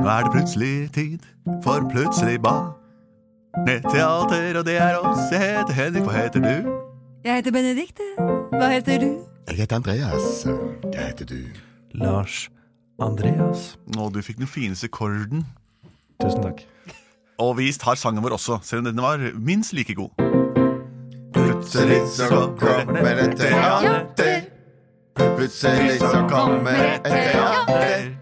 Nå 0.00 0.08
er 0.08 0.22
det 0.24 0.32
plutselig 0.32 0.92
tid 0.92 1.18
for 1.62 1.84
plutselig 1.92 2.38
ball. 2.42 2.70
Netteater, 3.66 4.58
og 4.58 4.64
det 4.66 4.76
er 4.80 4.96
oss. 4.96 5.26
Jeg 5.32 5.40
heter 5.40 5.72
Henrik, 5.72 6.02
hva 6.06 6.12
heter 6.12 6.40
du? 6.40 6.70
Jeg 7.24 7.34
heter 7.34 7.52
Benedikte. 7.52 8.06
Hva 8.52 8.68
heter 8.72 8.98
du? 9.02 9.10
Jeg 9.48 9.56
heter 9.58 9.76
Andreas. 9.76 10.28
Hva 10.46 11.04
heter 11.04 11.28
du? 11.28 11.40
Lars 12.00 12.46
Andreas. 13.02 13.74
Å, 13.98 14.08
du 14.14 14.22
fikk 14.24 14.40
den 14.40 14.48
fineste 14.48 14.88
korden. 14.88 15.44
Tusen 16.22 16.46
takk. 16.46 16.64
Og 17.40 17.56
vi 17.58 17.68
tar 17.72 18.00
sangen 18.00 18.24
vår 18.24 18.38
også, 18.38 18.60
selv 18.64 18.84
om 18.84 18.88
den 18.90 19.04
var 19.04 19.20
minst 19.36 19.76
like 19.76 19.94
god. 19.98 20.16
Plutselig 21.36 22.00
så 22.16 22.48
kommer 22.60 23.12
det 23.20 23.28
et 23.28 23.36
teater. 23.40 24.48
Plutselig 25.20 25.98
så 26.00 26.24
kommer 26.30 26.84
et 26.88 27.04
teater. 27.04 28.19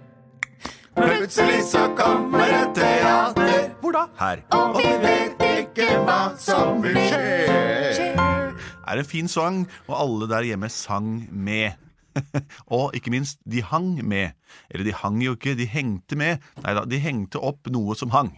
Plutselig 0.99 1.63
så 1.71 1.85
kommer 1.99 2.51
et 2.51 2.75
teater. 2.75 3.69
Hvor 3.81 3.95
da? 3.95 4.05
Her. 4.19 4.43
Og 4.57 4.79
vi 4.79 4.95
vet 5.03 5.45
ikke 5.47 5.87
hva 6.07 6.21
som 6.41 6.83
vil 6.83 6.99
skje. 6.99 8.15
er 8.89 8.99
en 8.99 9.07
fin 9.07 9.29
sang, 9.29 9.67
og 9.87 9.95
alle 10.01 10.29
der 10.31 10.49
hjemme 10.49 10.71
sang 10.73 11.29
med. 11.31 11.79
og 12.79 12.97
ikke 12.97 13.13
minst, 13.15 13.39
de 13.47 13.63
hang 13.63 14.01
med. 14.03 14.35
Eller 14.71 14.89
de 14.89 14.97
hang 14.97 15.23
jo 15.23 15.37
ikke, 15.37 15.55
de 15.59 15.69
hengte 15.71 16.19
med. 16.19 16.43
Nei 16.65 16.75
da, 16.75 16.85
de 16.89 17.01
hengte 17.03 17.39
opp 17.39 17.71
noe 17.71 17.95
som 17.99 18.11
hang. 18.17 18.35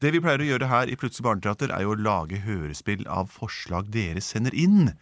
Det 0.00 0.14
vi 0.14 0.20
pleier 0.24 0.40
å 0.40 0.48
gjøre 0.48 0.68
her 0.70 0.88
i 0.88 0.96
Plutselig 0.96 1.26
barneteater, 1.26 1.72
er 1.72 1.84
jo 1.84 1.94
å 1.94 2.00
lage 2.00 2.40
hørespill 2.44 3.06
av 3.08 3.32
forslag 3.32 3.90
dere 3.92 4.22
sender 4.24 4.56
inn. 4.56 4.92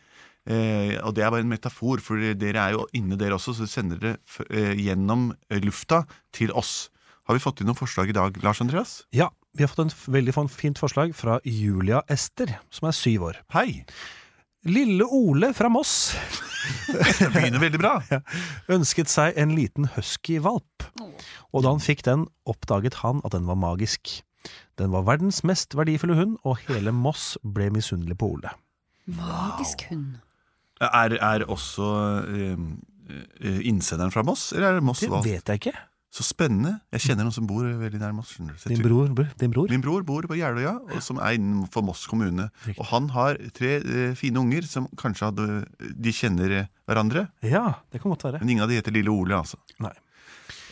Eh, 0.49 0.95
og 1.05 1.13
det 1.17 1.25
er 1.25 1.33
bare 1.33 1.45
en 1.45 1.51
metafor, 1.51 2.01
for 2.01 2.21
dere 2.41 2.63
er 2.63 2.77
jo 2.77 2.87
inne 2.97 3.19
dere 3.21 3.37
også, 3.37 3.53
så 3.59 3.69
sender 3.69 4.01
dere 4.01 4.21
f 4.25 4.41
eh, 4.49 4.73
gjennom 4.81 5.31
eh, 5.51 5.61
lufta 5.65 6.05
til 6.33 6.55
oss. 6.57 6.89
Har 7.29 7.37
vi 7.37 7.43
fått 7.45 7.61
inn 7.61 7.69
noen 7.69 7.77
forslag 7.77 8.09
i 8.09 8.17
dag, 8.17 8.39
Lars 8.41 8.63
Andreas? 8.65 9.03
Ja, 9.13 9.29
vi 9.53 9.67
har 9.67 9.69
fått 9.69 9.85
en 9.85 10.15
veldig 10.15 10.33
fint 10.49 10.81
forslag 10.81 11.13
fra 11.17 11.37
Julia 11.45 12.01
Ester, 12.09 12.55
som 12.73 12.89
er 12.89 12.97
syv 12.97 13.27
år. 13.29 13.43
Hei! 13.53 13.85
Lille 14.69 15.05
Ole 15.05 15.53
fra 15.55 15.69
Moss 15.71 16.11
Det 16.89 17.29
begynner 17.31 17.63
veldig 17.63 17.79
bra. 17.79 17.93
ønsket 18.75 19.09
seg 19.13 19.37
en 19.39 19.53
liten 19.55 19.87
husky-valp. 19.95 20.89
Og 21.55 21.63
da 21.65 21.71
han 21.71 21.85
fikk 21.85 22.03
den, 22.09 22.27
oppdaget 22.49 22.99
han 23.05 23.23
at 23.25 23.37
den 23.37 23.47
var 23.49 23.61
magisk. 23.61 24.19
Den 24.81 24.91
var 24.93 25.07
verdens 25.07 25.45
mest 25.47 25.77
verdifulle 25.79 26.17
hund, 26.19 26.39
og 26.43 26.59
hele 26.67 26.93
Moss 26.93 27.37
ble 27.45 27.71
misunnelig 27.75 28.19
på 28.19 28.33
Ole. 28.37 28.53
Magisk 29.07 29.87
hund. 29.93 30.19
Er, 30.81 31.15
er 31.19 31.45
også 31.51 31.87
eh, 32.29 32.57
eh, 33.43 33.61
innsenderen 33.69 34.13
fra 34.15 34.23
Moss, 34.27 34.53
eller 34.55 34.69
er 34.73 34.75
det 34.79 34.85
Moss 34.87 35.01
Det 35.05 35.11
valgt? 35.11 35.27
vet 35.31 35.53
jeg 35.55 35.63
ikke. 35.63 35.77
Så 36.09 36.25
spennende. 36.25 36.79
Jeg 36.95 37.03
kjenner 37.05 37.27
noen 37.27 37.35
som 37.37 37.45
bor 37.47 37.67
veldig 37.67 37.99
nær 38.01 38.15
Moss. 38.17 38.31
Din 38.65 38.81
bror? 38.81 39.11
Din 39.39 39.51
bror? 39.53 39.69
Min 39.69 39.83
bror 39.85 40.03
bor 40.09 40.25
på 40.31 40.39
Jeløya, 40.39 40.79
og 40.89 41.03
som 41.05 41.19
er 41.21 41.37
innenfor 41.37 41.85
Moss 41.85 42.07
kommune. 42.09 42.47
Riktig. 42.65 42.79
Og 42.81 42.89
han 42.95 43.11
har 43.13 43.37
tre 43.55 43.75
eh, 43.83 44.15
fine 44.17 44.41
unger 44.41 44.65
som 44.71 44.87
kanskje 44.97 45.29
hadde 45.29 45.49
De 45.99 46.15
kjenner 46.17 46.55
eh, 46.63 46.71
hverandre, 46.89 47.27
Ja, 47.45 47.75
det 47.93 48.01
kan 48.01 48.15
godt 48.15 48.25
være. 48.25 48.41
men 48.41 48.55
ingen 48.55 48.65
av 48.65 48.71
de 48.73 48.79
heter 48.81 48.95
Lille 48.97 49.13
Ole, 49.13 49.37
altså. 49.37 49.61
Nei. 49.85 49.93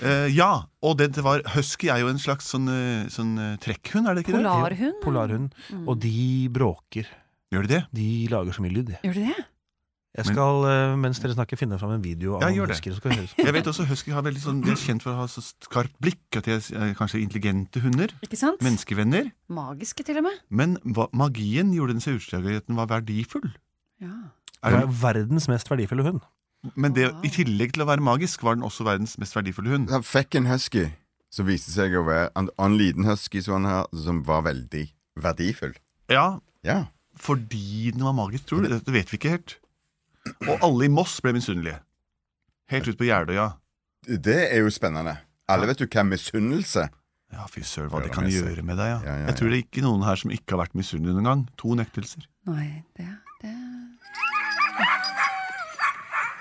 Eh, 0.01 0.29
ja, 0.33 0.51
og 0.85 0.97
det 1.01 1.11
var 1.25 1.45
Husky 1.55 1.89
er 1.93 2.01
jo 2.03 2.09
en 2.13 2.19
slags 2.21 2.49
sånn, 2.53 2.69
eh, 2.73 3.05
sånn 3.13 3.37
eh, 3.41 3.53
trekkhund, 3.61 4.09
er 4.09 4.17
det 4.17 4.25
ikke 4.25 4.39
det? 4.39 4.43
Polarhund? 4.45 4.97
Polarhund. 5.05 5.55
Og 5.87 6.01
de 6.01 6.49
bråker. 6.53 7.09
Gjør 7.53 7.69
de 7.69 7.75
det? 7.77 7.83
De 7.97 8.09
lager 8.33 8.57
så 8.57 8.65
mye 8.65 8.73
lyd. 8.75 8.97
Gjør 9.05 9.21
de 9.21 9.27
det? 9.29 9.45
Jeg 10.17 10.31
skal, 10.31 10.63
Men, 10.65 11.01
mens 11.05 11.19
dere 11.21 11.35
snakker, 11.37 11.59
finne 11.61 11.77
fram 11.79 11.93
en 11.97 12.03
video 12.05 12.37
av 12.39 12.47
Ja, 12.47 12.65
husker. 12.67 12.95
Jeg 13.37 13.53
vet 13.53 13.67
også 13.69 13.85
Husky 13.89 14.15
har 14.17 14.25
veldig 14.25 14.41
sånn, 14.41 14.63
de 14.65 14.73
er 14.73 14.79
kjent 14.81 15.05
for 15.05 15.13
å 15.13 15.19
ha 15.21 15.27
så 15.29 15.43
skarpt 15.45 15.93
blikk, 16.01 16.23
at 16.41 16.49
de 16.49 16.55
er 16.57 16.63
eh, 16.89 16.95
kanskje 16.97 17.21
intelligente 17.21 17.83
hunder. 17.85 18.15
Ikke 18.25 18.39
sant? 18.41 18.63
Menneskevenner. 18.65 19.29
Magiske, 19.53 20.07
til 20.09 20.23
og 20.23 20.25
med. 20.29 20.39
Men 20.49 20.79
hva, 20.97 21.09
magien 21.13 21.75
gjorde 21.77 21.99
den 21.99 22.05
seg 22.05 22.17
utslag 22.21 22.49
i 22.49 22.57
at 22.57 22.67
den 22.71 22.79
var 22.81 22.89
verdifull. 22.95 23.51
Ja. 24.01 24.15
Er 24.65 24.73
den, 24.73 24.81
det, 24.81 24.89
er 24.89 25.01
verdens 25.03 25.49
mest 25.53 25.69
verdifulle 25.71 26.07
hund. 26.09 26.25
men 26.75 26.95
det, 26.97 27.11
i 27.23 27.29
tillegg 27.31 27.77
til 27.77 27.85
å 27.85 27.89
være 27.91 28.03
magisk, 28.03 28.43
var 28.43 28.57
den 28.57 28.65
også 28.67 28.87
verdens 28.89 29.19
mest 29.21 29.37
verdifulle 29.37 29.75
hund. 29.75 29.91
Han 29.93 30.03
fikk 30.07 30.35
en 30.41 30.49
husky 30.49 30.89
som 31.31 31.47
viste 31.47 31.71
seg 31.75 31.93
å 31.99 32.07
være 32.07 32.31
en, 32.41 32.49
en 32.57 32.75
liten 32.81 33.05
husky 33.05 33.43
som, 33.45 33.61
han 33.61 33.69
har, 33.69 33.87
som 33.93 34.23
var 34.25 34.47
veldig 34.49 34.87
verdifull. 35.21 35.77
Ja, 36.09 36.39
Ja. 36.65 36.87
fordi 37.21 37.93
den 37.93 38.03
var 38.05 38.13
magisk, 38.17 38.47
tror 38.49 38.65
du? 38.65 38.73
Det 38.81 38.93
vet 38.95 39.13
vi 39.13 39.21
ikke 39.21 39.35
helt. 39.37 39.59
Og 40.49 40.65
alle 40.65 40.87
i 40.89 40.93
Moss 40.93 41.19
ble 41.25 41.33
misunnelige. 41.37 41.79
Helt 42.73 42.89
ut 42.91 42.99
på 42.99 43.07
Jeløya. 43.09 43.51
Det 44.07 44.39
er 44.51 44.63
jo 44.63 44.71
spennende. 44.75 45.17
Alle 45.51 45.69
vet 45.71 45.83
jo 45.83 45.87
hva 45.91 46.03
misunnelse 46.07 46.89
Ja, 47.35 47.45
fy 47.51 47.63
søren, 47.67 47.91
hva 47.91 48.01
det 48.03 48.13
kan 48.15 48.27
gjøre 48.31 48.63
med 48.67 48.79
deg, 48.79 48.89
ja. 48.91 48.99
Ja, 49.03 49.15
ja, 49.21 49.27
Jeg 49.31 49.37
tror 49.39 49.51
det 49.51 49.57
er 49.59 49.65
ikke 49.65 49.83
noen 49.85 50.03
her 50.07 50.19
som 50.19 50.31
ikke 50.35 50.55
har 50.55 50.61
vært 50.65 50.77
misunnelige 50.79 51.15
noen 51.19 51.27
gang. 51.27 51.43
To 51.63 51.75
nektelser. 51.79 52.27
Nei, 52.47 52.83
det, 52.99 53.07
det 53.43 53.55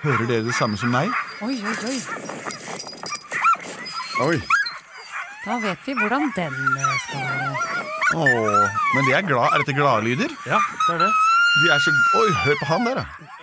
Hører 0.06 0.26
dere 0.30 0.46
det 0.46 0.54
samme 0.54 0.78
som 0.78 0.92
meg? 0.94 1.10
Oi, 1.42 1.56
oi, 1.58 1.76
oi. 1.90 1.96
Oi! 4.26 4.36
Da 5.46 5.58
vet 5.62 5.82
vi 5.86 5.94
hvordan 5.98 6.30
den 6.36 6.54
eh, 6.54 6.94
skal 7.06 7.24
være. 7.26 7.50
Åh, 8.16 8.76
men 8.94 9.08
de 9.08 9.14
er 9.18 9.26
glad. 9.26 9.50
Er 9.50 9.62
dette 9.62 9.74
gladlyder? 9.76 10.30
Ja, 10.46 10.60
det 10.86 10.94
er 10.94 11.02
det. 11.06 11.10
De 11.56 11.72
er 11.74 11.82
så 11.82 11.94
Oi, 12.20 12.28
hør 12.44 12.58
på 12.62 12.68
han 12.70 12.86
der, 12.86 13.02
da. 13.02 13.35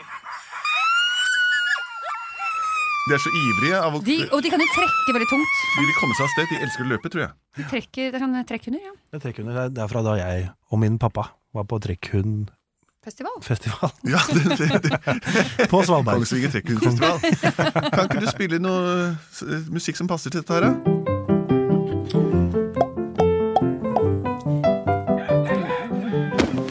De 3.03 3.13
er 3.13 3.19
så 3.19 3.31
ivrige 3.35 3.79
av 3.83 3.95
å 3.97 3.99
De, 3.99 4.15
og 4.31 4.39
de 4.45 4.49
kan 4.53 4.61
jo 4.63 4.67
trekke 4.71 5.15
veldig 5.17 5.27
tungt. 5.27 5.55
De 5.75 5.83
vil 5.83 5.95
komme 5.97 6.15
seg 6.15 6.23
av 6.23 6.29
sted. 6.31 6.45
De 6.53 6.59
elsker 6.63 6.85
å 6.85 6.87
løpe, 6.87 7.09
tror 7.11 7.23
jeg. 7.25 7.33
De 7.59 7.65
trekker, 7.67 8.11
det 8.13 8.19
er 8.19 8.23
sånn 8.23 8.37
trekkhunder, 8.47 8.83
ja. 8.85 8.93
Det 9.11 9.19
er 9.19 9.23
trekkhunder. 9.25 9.71
Det 9.75 9.83
er 9.83 9.91
fra 9.91 10.03
da 10.05 10.13
jeg 10.21 10.45
og 10.71 10.79
min 10.79 10.95
pappa 11.01 11.25
var 11.53 11.67
på 11.67 11.81
trekkhundfestival 11.83 13.43
Festival. 13.43 13.91
Ja, 14.07 14.23
det, 14.31 14.55
det, 14.55 14.79
det. 14.87 15.67
på 15.73 15.83
Svalbard. 15.83 16.23
Kongsvinger 16.23 16.55
Trekkhundfestival. 16.55 17.19
Kan 17.97 18.07
ikke 18.07 18.23
du 18.23 18.31
spille 18.31 18.63
noe 18.63 19.11
eh, 19.11 19.67
musikk 19.67 19.99
som 19.99 20.07
passer 20.07 20.31
til 20.31 20.39
dette 20.39 20.55
her, 20.55 20.71
da? 20.71 20.71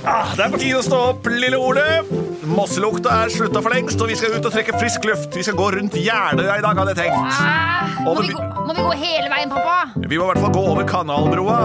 Ah, 0.09 0.33
det 0.33 0.49
er 0.49 0.53
på 0.57 0.65
tide 0.65 0.81
å 0.81 0.87
stå 0.89 1.07
opp, 1.13 1.29
lille 1.29 1.61
Ole. 1.61 2.22
Mosselukta 2.43 3.13
er 3.23 3.31
slutta 3.31 3.61
for 3.63 3.71
lengst, 3.71 4.01
og 4.03 4.09
vi 4.11 4.17
skal 4.19 4.35
ut 4.35 4.47
og 4.49 4.55
trekke 4.55 4.75
frisk 4.81 5.05
luft. 5.07 5.31
Vi 5.37 5.45
skal 5.47 5.55
gå 5.59 5.69
rundt 5.77 5.95
Jeløya 5.95 6.57
i 6.59 6.65
dag, 6.65 6.81
hadde 6.81 6.95
jeg 6.95 6.99
tenkt. 7.05 7.37
Ah, 7.39 7.93
må, 8.03 8.17
vi 8.19 8.35
gå, 8.35 8.49
må 8.67 8.75
vi 8.75 8.83
gå 8.83 8.97
hele 9.05 9.31
veien, 9.31 9.53
pappa? 9.53 9.79
Vi 9.95 10.17
må 10.17 10.27
i 10.27 10.33
hvert 10.33 10.43
fall 10.43 10.57
gå 10.57 10.67
over 10.75 10.89
kanalbroa. 10.89 11.61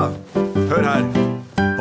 Hør 0.70 0.92
her. 0.92 1.37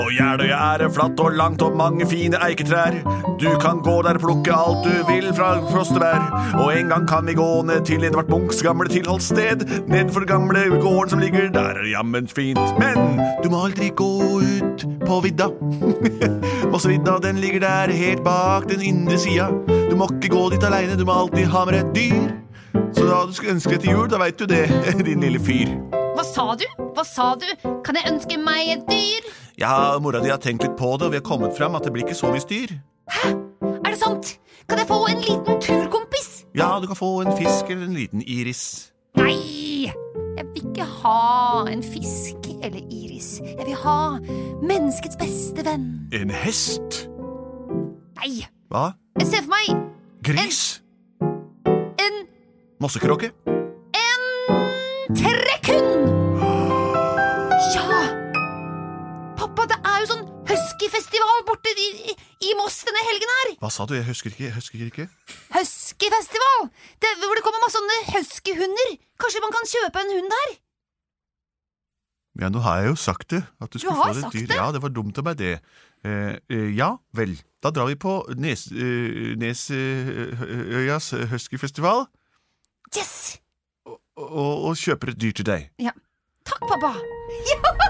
På 0.06 0.12
Jeløya 0.14 0.56
er 0.78 0.90
flatt 0.94 1.18
og 1.18 1.34
langt 1.34 1.62
og 1.66 1.72
mange 1.74 2.06
fine 2.06 2.38
eiketrær. 2.46 2.94
Du 3.42 3.48
kan 3.58 3.80
gå 3.82 3.94
der 4.06 4.14
og 4.14 4.22
plukke 4.22 4.54
alt 4.54 4.84
du 4.84 5.00
vil 5.08 5.32
fra 5.34 5.48
frostebær. 5.66 6.28
Og 6.62 6.68
en 6.76 6.92
gang 6.92 7.08
kan 7.10 7.26
vi 7.26 7.34
gå 7.34 7.46
ned 7.66 7.82
til 7.88 8.04
Edvard 8.06 8.28
Munchs 8.30 8.60
gamle 8.62 8.86
tilholdssted. 8.86 9.64
Nedfor 9.90 10.22
gamle 10.30 10.62
gården 10.76 11.10
som 11.10 11.18
ligger 11.24 11.48
der, 11.50 11.80
er 11.82 11.88
jammen 11.90 12.28
fint. 12.30 12.78
Men 12.78 13.18
du 13.42 13.50
må 13.50 13.64
aldri 13.66 13.88
gå 13.98 14.12
ut 14.38 14.84
på 15.08 15.18
vidda. 15.24 15.48
Mossevidda, 16.70 17.16
den 17.24 17.40
ligger 17.42 17.64
der 17.66 17.90
helt 17.90 18.22
bak 18.22 18.68
den 18.70 18.84
indre 18.86 19.18
sida. 19.18 19.48
Du 19.90 19.96
må 19.98 20.06
ikke 20.12 20.30
gå 20.36 20.44
dit 20.54 20.68
aleine, 20.68 20.94
du 20.94 21.02
må 21.08 21.16
alltid 21.24 21.50
ha 21.50 21.64
med 21.66 21.80
deg 21.80 21.82
et 21.82 21.98
dyr. 21.98 22.86
Så 22.94 23.08
da 23.10 23.24
du 23.26 23.34
skulle 23.34 23.56
ønske 23.56 23.74
deg 23.74 23.82
til 23.88 23.98
jul, 23.98 24.06
da 24.14 24.22
veit 24.22 24.38
du 24.38 24.46
det, 24.46 24.68
din 25.10 25.26
lille 25.26 25.42
fyr. 25.42 25.74
Hva 26.14 26.22
sa 26.30 26.46
du? 26.54 26.64
Hva 26.94 27.02
sa 27.02 27.32
du? 27.34 27.50
Kan 27.82 27.98
jeg 27.98 28.06
ønske 28.14 28.38
meg 28.38 28.70
et 28.76 28.86
dyr? 28.86 29.34
Ja, 29.58 29.98
mora 30.00 30.20
di 30.20 30.28
har 30.30 30.38
tenkt 30.42 30.62
litt 30.66 30.76
på 30.76 30.96
det, 30.98 31.06
og 31.06 31.14
vi 31.14 31.20
har 31.20 31.24
kommet 31.24 31.56
fram 31.56 31.76
at 31.78 31.86
det 31.86 31.92
blir 31.94 32.04
ikke 32.04 32.16
så 32.18 32.28
mye 32.32 32.42
styr. 32.44 32.74
Hæ? 33.08 33.30
Er 33.86 33.90
det 33.94 33.98
sant? 34.00 34.34
Kan 34.68 34.78
jeg 34.82 34.88
få 34.90 34.98
en 35.08 35.22
liten 35.24 35.60
turkompis? 35.64 36.44
Ja, 36.56 36.74
du 36.82 36.86
kan 36.90 36.98
få 36.98 37.10
en 37.24 37.32
fisk 37.38 37.70
eller 37.70 37.86
en 37.86 37.96
liten 37.96 38.22
iris. 38.26 38.92
Nei! 39.16 39.92
Jeg 40.36 40.44
vil 40.52 40.66
ikke 40.66 40.84
ha 40.84 41.64
en 41.72 41.82
fisk 41.82 42.50
eller 42.62 42.82
iris. 42.92 43.38
Jeg 43.40 43.64
vil 43.64 43.78
ha 43.80 43.98
menneskets 44.60 45.16
beste 45.20 45.64
venn. 45.64 45.88
En 46.12 46.30
hest. 46.30 47.06
Nei! 48.20 48.44
Hva? 48.68 48.90
Jeg 49.20 49.30
ser 49.30 49.46
for 49.46 49.54
meg 49.54 49.76
Gris? 50.26 50.82
en 51.22 52.24
Mossekråke? 52.82 53.30
trekkhund! 55.16 55.95
Huskyfestival 60.86 61.42
borte 61.46 61.70
i, 61.70 61.86
i, 62.10 62.14
i 62.48 62.52
Moss 62.58 62.82
denne 62.86 63.02
helgen 63.08 63.32
her. 63.32 63.48
Hva 63.62 63.70
sa 63.72 63.86
du? 63.88 63.94
Jeg 63.96 64.06
husker 64.06 64.30
ikke. 64.30 64.44
Jeg 64.48 64.54
husker 64.54 64.84
ikke. 64.86 65.08
Huskyfestival! 65.54 66.68
Det, 67.02 67.10
hvor 67.22 67.34
det 67.38 67.44
kommer 67.46 67.62
masse 67.64 67.78
sånne 67.78 67.98
huskyhunder. 68.14 68.94
Kanskje 69.20 69.42
man 69.44 69.54
kan 69.54 69.68
kjøpe 69.72 70.04
en 70.04 70.14
hund 70.16 70.32
der? 70.36 70.54
Ja, 72.36 72.50
nå 72.52 72.60
har 72.60 72.82
jeg 72.82 72.92
jo 72.92 72.96
sagt 73.00 73.30
det. 73.32 73.42
At 73.60 73.72
du 73.72 73.78
skulle 73.80 73.96
har 73.96 74.12
få 74.12 74.14
deg 74.14 74.26
sagt 74.26 74.36
dyr. 74.36 74.46
det? 74.50 74.58
Ja, 74.60 74.70
det 74.74 74.82
var 74.84 74.92
dumt 74.94 75.18
av 75.18 75.26
meg, 75.26 75.38
det. 75.40 75.54
Eh, 76.04 76.36
eh, 76.52 76.68
ja 76.76 76.92
vel. 77.16 77.34
Da 77.64 77.72
drar 77.74 77.88
vi 77.90 77.96
på 77.98 78.18
Nes, 78.38 78.68
eh, 78.70 79.32
Nesøyas 79.40 81.10
huskyfestival 81.32 82.06
Yes! 82.94 83.40
og, 83.86 84.68
og 84.70 84.76
kjøper 84.78 85.10
et 85.12 85.20
dyr 85.20 85.34
til 85.36 85.48
deg. 85.48 85.66
Takk, 86.46 86.62
pappa. 86.70 86.92
pappa. 87.64 87.86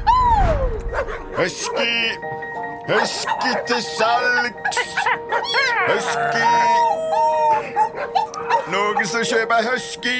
Husky! 1.37 2.17
Husky 2.87 3.53
til 3.67 3.81
salgs! 3.83 4.79
Husky! 5.89 6.45
Noen 8.71 9.09
som 9.11 9.25
kjøper 9.27 9.67
husky? 9.67 10.15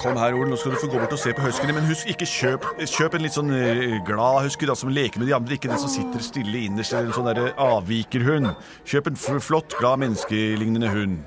Kom 0.00 0.18
her, 0.20 0.36
Ole, 0.36 0.50
nå 0.50 0.58
skal 0.60 0.74
du 0.74 0.78
få 0.80 0.90
gå 0.92 1.00
bort 1.00 1.14
og 1.16 1.20
se 1.20 1.32
på 1.36 1.44
huskyene. 1.44 1.74
Men 1.76 1.88
husk, 1.88 2.08
ikke 2.12 2.28
kjøp, 2.28 2.68
kjøp 2.84 3.16
en 3.16 3.24
litt 3.24 3.36
sånn 3.36 3.52
eh, 3.56 3.96
glad 4.08 4.46
husky 4.46 4.68
da, 4.68 4.76
som 4.76 4.92
leker 4.92 5.22
med 5.22 5.30
de 5.30 5.36
andre. 5.36 5.56
Ikke 5.56 5.72
den 5.72 5.80
som 5.80 5.92
sitter 5.92 6.24
stille 6.24 6.66
innerst, 6.66 6.92
eller 6.92 7.12
en 7.12 7.16
sånn 7.16 7.56
avvikerhund. 7.66 8.52
Kjøp 8.88 9.12
en 9.12 9.20
flott, 9.40 9.76
glad, 9.80 10.04
menneskelignende 10.04 10.92
hund. 10.92 11.20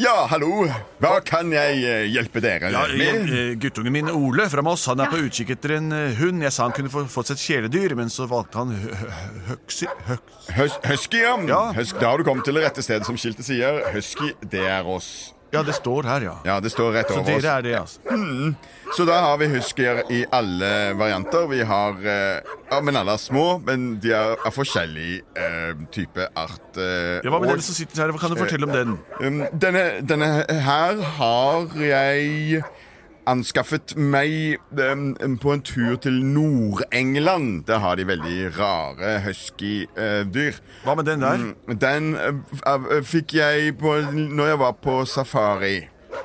Ja, 0.00 0.14
hallo. 0.30 0.64
Hva 1.02 1.18
kan 1.26 1.50
jeg 1.52 1.80
eh, 1.84 2.04
hjelpe 2.08 2.40
dere 2.40 2.70
Ja, 2.72 2.84
med? 2.96 3.26
eh, 3.34 3.50
Guttungen 3.60 3.92
min 3.92 4.08
Ole 4.08 4.46
fra 4.48 4.62
Moss 4.64 4.86
han 4.88 5.02
er 5.04 5.10
på 5.12 5.18
utkikk 5.26 5.50
etter 5.56 5.74
en 5.76 5.90
eh, 5.92 6.14
hund. 6.16 6.40
Jeg 6.46 6.54
sa 6.56 6.64
han 6.68 6.72
kunne 6.76 6.88
få, 6.92 7.02
fått 7.10 7.28
seg 7.32 7.36
et 7.36 7.44
kjæledyr, 7.44 7.96
men 7.98 8.08
så 8.12 8.24
valgte 8.30 8.62
han 8.62 8.72
hø- 8.72 8.94
hø- 9.02 9.42
høksi... 9.50 9.90
høks- 10.08 10.38
Hus 10.56 10.78
husky, 10.88 11.20
ja. 11.22 11.34
Ja. 11.46 11.60
Hus 11.76 11.92
da 12.00 12.08
har 12.14 12.18
du 12.18 12.24
kommet 12.26 12.46
til 12.48 12.56
det 12.56 12.64
rette 12.64 12.82
stedet, 12.82 13.04
som 13.06 13.18
skiltet 13.20 13.46
sier. 13.46 13.82
Husky, 13.94 14.32
det 14.50 14.64
er 14.66 14.88
oss. 14.88 15.10
Ja, 15.52 15.62
det 15.66 15.74
står 15.74 16.06
her, 16.06 16.20
ja. 16.28 16.34
Ja, 16.46 16.60
det 16.62 16.70
står 16.70 16.92
rett 16.94 17.08
Så 17.10 17.16
over 17.18 17.26
dere 17.26 17.38
oss. 17.38 17.44
er 17.44 17.62
det, 17.62 17.72
altså. 17.74 18.54
Så 18.96 19.04
da 19.06 19.16
har 19.22 19.36
vi 19.38 19.46
husker 19.50 20.00
i 20.10 20.20
alle 20.34 20.68
varianter. 20.98 21.46
Vi 21.50 21.60
har 21.66 21.98
eh, 22.06 22.40
Ja, 22.70 22.78
men 22.86 22.94
alle 22.96 23.14
er 23.16 23.18
små, 23.22 23.58
men 23.66 23.96
de 24.02 24.12
er 24.14 24.36
av 24.46 24.54
forskjellig 24.54 25.20
eh, 25.36 25.72
type 25.90 26.28
art. 26.38 26.76
eh, 26.78 27.18
Ja, 27.24 27.30
Hva 27.30 27.40
med 27.40 27.50
og- 27.50 27.56
den 27.56 27.62
som 27.66 27.74
sitter 27.74 28.02
her? 28.04 28.12
Hva 28.14 28.20
kan 28.22 28.30
du 28.30 28.36
fortelle 28.38 28.66
om 28.68 28.72
den? 28.74 28.98
Um, 29.20 29.40
denne, 29.58 29.84
denne 30.06 30.30
her 30.48 31.02
har 31.18 31.66
jeg 31.82 32.62
anskaffet 33.30 33.94
meg 33.96 34.58
um, 34.74 35.38
på 35.40 35.54
en 35.54 35.62
tur 35.62 35.96
til 36.02 36.18
Nord-England. 36.24 37.64
Der 37.68 37.78
har 37.78 37.94
de 37.96 38.06
veldig 38.08 38.58
rare 38.58 39.20
husky-dyr. 39.24 40.58
Hva 40.84 40.96
med 40.98 41.08
den 41.08 41.24
der? 41.24 41.46
Den 41.86 42.14
uh, 42.16 42.40
uh, 42.66 43.00
fikk 43.06 43.34
jeg 43.38 43.76
på, 43.78 43.96
når 44.12 44.52
jeg 44.52 44.58
var 44.58 44.72
på 44.82 45.04
safari. 45.04 45.76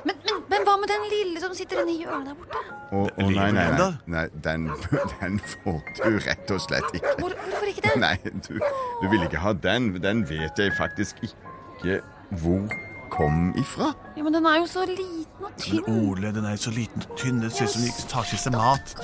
Men, 0.04 0.16
men, 0.24 0.42
men 0.50 0.66
hva 0.66 0.78
med 0.80 0.90
den 0.90 1.06
lille 1.10 1.42
som 1.42 1.54
sitter 1.54 1.82
inne 1.82 1.94
i 1.94 2.00
hjørnet 2.02 2.32
der 2.32 2.40
borte? 2.40 2.64
Å, 2.86 3.02
oh, 3.02 3.08
Lever 3.18 3.34
nei, 3.34 3.50
nei, 3.54 3.70
nei. 3.78 3.92
nei 4.14 4.26
den, 4.44 4.68
den 5.20 5.40
får 5.52 5.80
du 6.02 6.18
rett 6.26 6.52
og 6.54 6.62
slett 6.62 6.98
ikke. 6.98 7.14
Hvor, 7.22 7.34
hvorfor 7.46 7.70
ikke 7.70 7.86
det? 7.86 7.96
Nei, 8.02 8.14
du, 8.46 8.58
du 9.02 9.08
vil 9.12 9.26
ikke 9.26 9.42
ha 9.42 9.54
den. 9.68 9.94
Den 10.02 10.26
vet 10.28 10.62
jeg 10.62 10.74
faktisk 10.78 11.22
ikke 11.26 12.00
hvor 12.42 12.66
kom 13.10 13.54
ifra. 13.58 13.92
Ja, 14.16 14.22
Men 14.22 14.34
den 14.34 14.46
er 14.46 14.56
jo 14.58 14.66
så 14.66 14.84
liten 14.88 15.44
og 15.44 15.50
tynn. 15.58 15.82
Men. 15.86 16.08
Ole, 16.10 16.32
den 16.34 16.44
er 16.44 16.50
jo 16.50 16.56
så 16.56 16.70
liten 16.70 17.02
og 17.10 17.18
tynn. 17.18 17.40
Det 17.42 17.52
ser 17.52 17.64
ut 17.64 17.70
som 17.70 17.82
de 17.82 18.08
tar 18.08 18.22
til 18.30 18.38
seg 18.38 18.52
mat. 18.56 18.94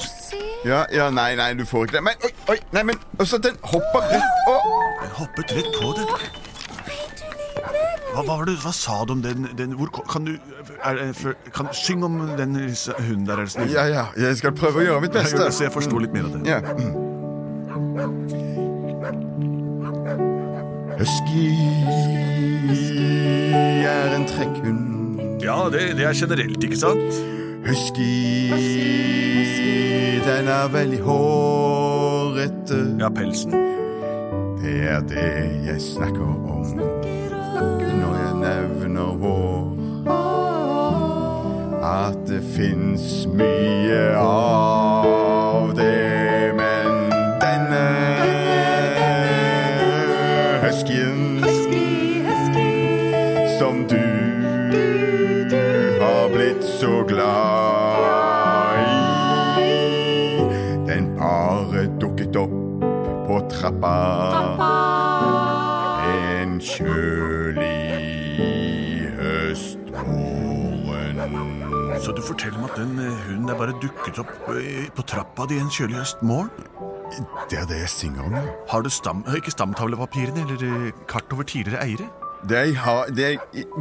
Ja, 0.64 0.84
ja, 0.92 1.10
nei, 1.10 1.34
nei, 1.36 1.52
du 1.58 1.64
får 1.66 1.88
ikke 1.88 1.98
det. 1.98 2.04
Men 2.08 2.24
oi, 2.24 2.32
oi, 2.54 2.58
nei, 2.72 2.82
men 2.92 3.02
altså, 3.18 3.38
den 3.38 3.58
hopper 3.62 4.08
rett 4.12 4.48
og 4.52 4.58
Den 5.02 5.14
hoppet 5.18 5.54
rett 5.56 5.70
på 5.80 5.92
den. 5.98 6.06
Hva, 8.12 8.20
hva, 8.20 8.36
var 8.36 8.44
det, 8.44 8.58
hva 8.60 8.72
sa 8.76 9.04
du 9.08 9.14
om 9.14 9.22
den, 9.24 9.48
den 9.56 9.72
hvor, 9.78 9.88
Kan 10.10 10.26
du 10.28 10.34
er, 10.84 11.12
kan, 11.54 11.70
Syng 11.72 12.04
om 12.04 12.18
den 12.36 12.58
hunden 12.58 13.26
der, 13.26 13.38
er 13.38 13.48
du 13.48 13.54
snill. 13.54 13.72
Ja, 13.72 13.86
ja, 13.88 14.04
jeg 14.16 14.36
skal 14.42 14.52
prøve 14.56 14.82
å 14.82 14.86
gjøre 14.86 15.06
mitt 15.06 15.16
beste. 15.16 15.40
det, 15.40 15.52
så 15.54 15.68
jeg 15.68 15.74
forstår 15.74 16.06
litt 16.06 16.12
mer 16.16 16.28
av 16.28 16.36
det. 16.36 16.44
Ja. 16.46 16.60
Husky 21.02 22.91
er 24.02 24.16
en 24.16 24.26
trekkhund. 24.26 25.20
Ja, 25.42 25.58
det, 25.72 25.96
det 25.98 26.06
er 26.06 26.14
generelt, 26.14 26.64
ikke 26.64 26.78
sant? 26.78 27.20
Husky, 27.66 28.50
den 30.26 30.48
er 30.50 30.68
veldig 30.72 31.00
hårete. 31.06 32.80
Ja, 32.98 33.08
pelsen. 33.08 33.52
Det 34.62 34.78
er 34.88 35.00
det 35.10 35.32
jeg 35.66 35.80
snakker 35.80 36.22
om 36.22 36.42
når 38.02 38.14
jeg 38.18 38.34
nevner 38.42 39.12
hår. 39.22 39.66
At 41.82 42.18
det 42.28 42.42
fins 42.54 43.26
mye 43.34 44.16
av 44.18 44.91
på 63.82 63.88
trappa 64.32 64.72
en 66.12 66.52
kjølig 66.62 67.80
høstmorgen. 69.18 71.20
Så 72.02 72.10
du 72.14 72.22
forteller 72.22 72.58
meg 72.60 72.70
at 72.70 72.76
den 72.78 72.98
eh, 73.02 73.22
hunden 73.26 73.50
er 73.50 73.56
bare 73.58 73.74
dukket 73.82 74.18
opp 74.22 74.32
eh, 74.54 74.86
på 74.94 75.02
trappa 75.06 75.42
di 75.50 75.56
en 75.62 75.70
kjølig 75.72 75.96
høstmorgen? 76.00 76.50
Det 77.50 77.56
er 77.60 77.66
det 77.68 77.78
jeg 77.82 77.90
synger 77.92 78.22
om, 78.24 78.32
ja. 78.38 78.44
Har 78.70 78.80
du 78.82 78.90
stam, 78.90 79.18
eh, 79.26 79.34
ikke 79.40 79.54
stamtavlepapirene 79.54 80.40
eller 80.46 80.60
kart 81.10 81.28
over 81.34 81.44
tidligere 81.46 81.82
eiere? 81.84 82.06
Det 82.48 82.74
har, 82.74 83.10
de, 83.14 83.26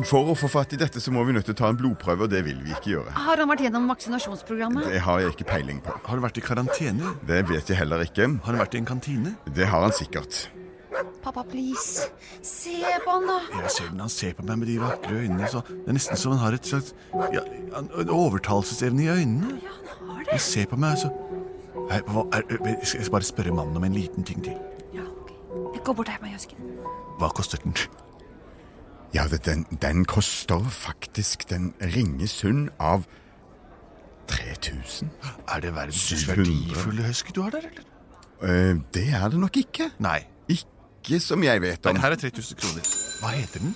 for 0.06 0.30
å 0.30 0.36
få 0.38 0.46
fatt 0.52 0.76
i 0.76 0.78
dette, 0.78 1.02
så 1.02 1.10
må 1.14 1.24
vi 1.26 1.34
nødt 1.34 1.48
til 1.50 1.56
å 1.56 1.60
ta 1.64 1.70
en 1.72 1.78
blodprøve, 1.80 2.28
og 2.28 2.30
det 2.30 2.44
vil 2.46 2.60
vi 2.62 2.74
ikke 2.76 2.92
gjøre. 2.94 3.14
Har 3.18 3.42
han 3.42 3.50
vært 3.50 3.64
gjennom 3.66 3.88
vaksinasjonsprogrammet? 3.90 4.86
Det 4.92 5.00
har 5.02 5.22
jeg 5.24 5.34
ikke 5.34 5.48
peiling 5.50 5.80
på. 5.82 5.96
Har 5.96 6.14
han 6.14 6.22
vært 6.28 6.38
i 6.38 6.44
karantene? 6.46 7.14
Det 7.26 7.40
vet 7.50 7.72
jeg 7.74 7.80
heller 7.80 8.04
ikke. 8.06 8.28
Har 8.46 8.54
han 8.54 8.62
vært 8.62 8.78
i 8.78 8.82
en 8.84 8.90
kantine? 8.92 9.34
Det 9.50 9.66
har 9.72 9.82
han 9.88 9.96
sikkert. 9.98 10.44
Pappa, 11.24 11.42
please. 11.50 12.06
Se 12.46 12.76
på 13.06 13.16
han, 13.16 13.26
da. 13.30 13.40
Jeg 13.64 13.74
ser 13.74 13.90
den, 13.90 14.04
Han 14.04 14.14
ser 14.14 14.36
på 14.38 14.46
meg 14.46 14.60
med 14.62 14.70
de 14.70 14.78
vakre 14.82 15.18
øynene. 15.24 15.50
Så 15.50 15.64
det 15.70 15.90
er 15.90 15.98
nesten 15.98 16.20
som 16.22 16.36
han 16.36 16.42
har 16.44 16.58
et 16.58 16.68
slags 16.70 16.94
ja, 17.34 17.42
en 17.80 18.14
overtalelsesevne 18.14 19.08
i 19.08 19.10
øynene. 19.16 19.56
Ja, 19.64 19.74
han 19.90 20.12
har 20.12 20.22
Han 20.22 20.30
det. 20.30 20.42
ser 20.46 20.70
på 20.70 20.78
meg, 20.82 20.98
så 21.02 21.10
er, 21.90 22.06
er, 22.06 22.46
Jeg 22.76 22.92
skal 22.94 23.12
bare 23.18 23.26
spørre 23.26 23.56
mannen 23.56 23.78
om 23.82 23.90
en 23.90 23.98
liten 23.98 24.28
ting 24.28 24.44
til. 24.46 24.58
Ja, 24.94 25.08
ok. 25.08 25.34
Jeg 25.78 25.84
går 25.88 25.98
bort 26.02 26.14
her 26.14 26.22
med 26.22 26.36
Jøsken. 26.36 26.62
Hva 27.18 27.32
koster 27.34 27.62
den? 27.66 27.74
Ja, 29.14 29.26
den, 29.28 29.66
den 29.82 30.06
koster 30.06 30.64
faktisk 30.72 31.50
den 31.50 31.74
ringe 31.82 32.28
sum 32.32 32.70
av 32.80 33.04
3000. 34.32 35.10
Er 35.48 35.60
det 35.60 35.74
verdens 35.76 35.96
700. 35.96 36.38
verdifulle 36.38 37.08
husky 37.10 37.34
du 37.36 37.42
har 37.42 37.50
der, 37.58 37.68
eller? 37.68 37.88
Eh, 38.42 38.80
det 38.94 39.08
er 39.14 39.28
det 39.30 39.40
nok 39.40 39.58
ikke. 39.58 39.90
Nei. 40.00 40.22
Ikke 40.48 41.20
som 41.20 41.44
jeg 41.44 41.62
vet 41.62 41.84
Nei, 41.84 41.94
om. 41.96 42.02
Her 42.02 42.16
er 42.16 42.22
3000 42.24 42.58
kroner. 42.62 42.88
Hva 43.22 43.34
heter 43.36 43.60
den? 43.66 43.76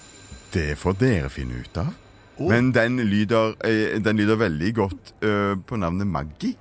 Det 0.54 0.78
får 0.80 0.96
dere 1.02 1.30
finne 1.30 1.60
ut 1.60 1.78
av. 1.84 1.92
Oh. 2.38 2.50
Men 2.52 2.72
den 2.76 3.00
lyder, 3.00 3.56
eh, 3.68 4.00
den 4.04 4.18
lyder 4.18 4.40
veldig 4.40 4.74
godt 4.76 5.14
eh, 5.24 5.56
på 5.68 5.76
navnet 5.80 6.08
Maggie. 6.08 6.56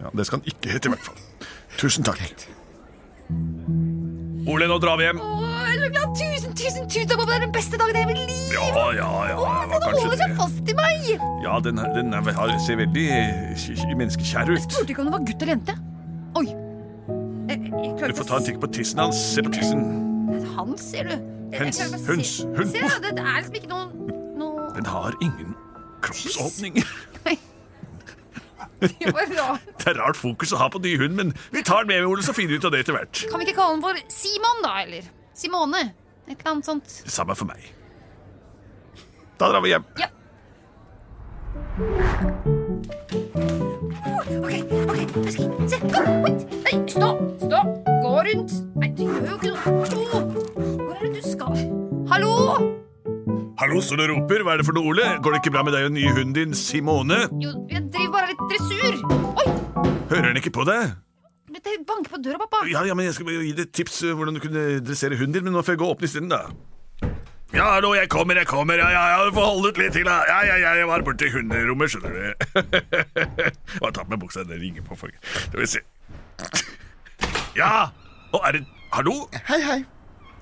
Ja, 0.00 0.10
Det 0.16 0.26
skal 0.26 0.40
den 0.40 0.52
ikke 0.52 0.72
hete, 0.72 0.88
i 0.88 0.92
hvert 0.94 1.04
fall. 1.04 1.48
Tusen 1.78 2.04
takk. 2.04 2.20
Ole, 4.48 4.68
nå 4.68 4.78
drar 4.80 4.96
vi 4.96 5.08
hjem. 5.08 5.20
Tusen, 6.18 6.54
tusen, 6.56 6.86
tusen 6.90 7.08
takk. 7.10 7.20
Det 7.28 7.34
er 7.36 7.42
den 7.44 7.52
beste 7.54 7.78
dagen 7.78 7.94
i 7.94 8.00
hele 8.00 8.10
mitt 8.10 8.20
liv. 8.30 8.54
Ja, 8.54 8.84
ja, 8.96 9.08
ja. 9.28 9.36
Å, 9.38 9.50
det 9.70 9.78
se, 9.78 10.00
holder 10.02 10.20
seg 10.22 10.32
fast 10.38 10.70
i 10.72 10.74
meg. 10.78 11.10
Ja, 11.44 11.58
den, 11.62 11.78
den 11.94 12.14
er, 12.16 12.54
ser 12.64 12.78
veldig 12.80 13.04
menneskekjær 14.00 14.48
kj- 14.48 14.56
kj- 14.56 14.56
Jeg 14.56 14.64
spurte 14.66 14.94
ikke 14.94 15.04
om 15.04 15.10
det 15.10 15.14
var 15.14 15.24
gutt 15.28 15.44
eller 15.44 15.54
jente. 15.54 15.76
Oi. 16.40 16.46
Jeg, 17.48 17.58
jeg 17.70 18.10
Du 18.12 18.18
får 18.18 18.28
ta 18.32 18.40
en 18.40 18.46
tikk 18.48 18.58
på 18.64 18.70
tissen 18.74 19.02
hans. 19.02 19.20
Se 19.34 19.44
på 19.46 19.52
tissen. 19.54 19.84
Hans, 20.32 20.48
Han, 20.56 20.74
ser 20.82 21.10
du. 21.12 21.14
Hens, 21.54 21.78
se- 21.78 21.90
hund. 22.08 22.24
Se, 22.26 22.80
det 23.06 23.12
er 23.14 23.38
liksom 23.38 23.60
ikke 23.60 23.70
noen 23.70 23.92
noe... 24.40 24.66
Den 24.76 24.88
har 24.90 25.14
ingen 25.24 25.54
kroppsåpning. 26.04 26.82
Det. 27.24 27.38
Det 29.78 29.88
er 29.90 29.96
rart 29.98 30.14
fokus 30.18 30.52
å 30.54 30.58
ha 30.60 30.68
på 30.70 30.78
ny 30.84 30.92
hund, 31.00 31.16
men 31.18 31.32
vi 31.50 31.64
tar 31.66 31.82
den 31.82 31.90
med, 31.90 32.04
Ole, 32.06 32.22
så 32.22 32.30
finner 32.36 32.52
vi 32.54 32.58
ut 32.60 32.66
av 32.68 32.74
det 32.74 32.84
etter 32.84 32.94
hvert. 32.94 33.22
Kan 33.30 33.40
vi 33.42 33.48
ikke 33.48 33.56
kalle 33.58 33.74
den 33.74 33.82
for 33.82 33.98
Simon, 34.12 34.60
da? 34.62 34.74
Eller 34.84 35.08
Simone? 35.38 35.80
Et 36.28 36.34
eller 36.40 36.50
annet 36.50 36.66
sånt. 36.66 36.88
Samme 37.06 37.34
for 37.38 37.46
meg. 37.48 37.62
Da 39.38 39.52
drar 39.52 39.62
vi 39.62 39.70
hjem. 39.70 39.84
Ja. 40.00 40.08
OK, 44.38 44.52
ok, 44.82 44.96
jeg 44.98 45.32
skal 45.32 45.70
se. 45.70 45.78
Kom, 45.94 46.08
wait. 46.26 46.42
Nei, 46.66 46.74
stopp, 46.90 47.22
stopp. 47.44 47.70
Gå 48.02 48.12
rundt. 48.28 48.56
Nei, 48.82 48.90
du 48.98 49.04
gjør 49.06 49.30
jo 49.30 49.38
ikke 49.38 49.54
noe. 49.54 49.62
Hallo. 49.78 50.20
Hvor 50.82 50.92
er 50.98 51.06
det 51.06 51.14
du 51.14 51.30
skal? 51.30 51.64
Hallo? 52.10 52.34
Hallo, 53.62 53.80
så 53.82 53.98
du 53.98 54.04
roper. 54.10 54.42
Hva 54.42 54.56
er 54.56 54.62
det 54.62 54.66
for 54.68 54.74
noe, 54.78 54.90
Ole? 54.90 55.06
Går 55.22 55.36
det 55.36 55.44
ikke 55.44 55.54
bra 55.54 55.64
med 55.66 55.78
deg 55.78 55.86
og 55.88 55.94
nye 55.94 56.12
hunden 56.18 56.34
din, 56.36 56.54
Simone? 56.58 57.24
Jo, 57.42 57.54
jeg 57.70 57.86
driver 57.94 58.16
bare 58.18 58.32
litt 58.34 58.42
dressur. 58.50 58.98
Oi, 59.38 59.48
Hører 60.10 60.32
han 60.32 60.40
ikke 60.42 60.54
på 60.58 60.66
deg? 60.66 60.98
Det 61.98 62.06
banker 62.06 62.16
på 62.16 62.22
døra, 62.24 62.38
pappa. 62.46 62.64
Ja, 62.70 62.84
ja, 62.86 62.94
men 62.94 63.06
jeg 63.08 63.14
skal 63.18 63.26
bare 63.28 63.44
gi 63.44 63.52
deg 63.58 63.66
et 63.68 63.72
tips 63.76 64.02
eh, 64.06 64.14
hvordan 64.16 64.38
du 64.38 64.40
kunne 64.42 64.64
dressere 64.86 65.18
hunden 65.18 65.34
din, 65.38 65.44
men 65.48 65.52
nå 65.58 65.62
får 65.66 65.74
jeg 65.76 65.82
gå 65.82 65.88
opp 65.90 65.98
åpne 65.98 66.08
isteden, 66.10 66.30
da. 66.32 66.44
Ja, 67.54 67.64
hallo, 67.78 67.94
jeg 67.96 68.10
kommer, 68.12 68.36
jeg 68.36 68.46
kommer. 68.46 68.76
Ja, 68.76 68.90
ja, 68.92 69.04
ja, 69.14 69.20
du 69.24 69.32
får 69.32 69.46
holde 69.48 69.70
ut 69.72 69.78
litt 69.80 69.94
til, 69.96 70.04
da. 70.06 70.18
Ja, 70.28 70.40
ja, 70.44 70.56
ja, 70.60 70.72
jeg 70.82 70.88
var 70.90 71.04
borti 71.06 71.30
hunderommet, 71.32 71.90
skjønner 71.90 72.12
du. 72.12 72.48
Bare 73.80 73.92
ta 73.96 74.04
på 74.04 74.10
meg 74.12 74.20
buksa, 74.20 74.44
det 74.44 74.58
ringer 74.60 74.84
på 74.84 74.98
folk. 75.00 75.16
Skal 75.46 75.62
vi 75.62 75.68
se. 75.72 75.80
Ja! 77.56 77.88
Å, 78.36 78.42
er 78.44 78.58
det 78.58 78.66
Hallo? 78.92 79.14
Hei, 79.48 79.58
hei. 79.64 79.78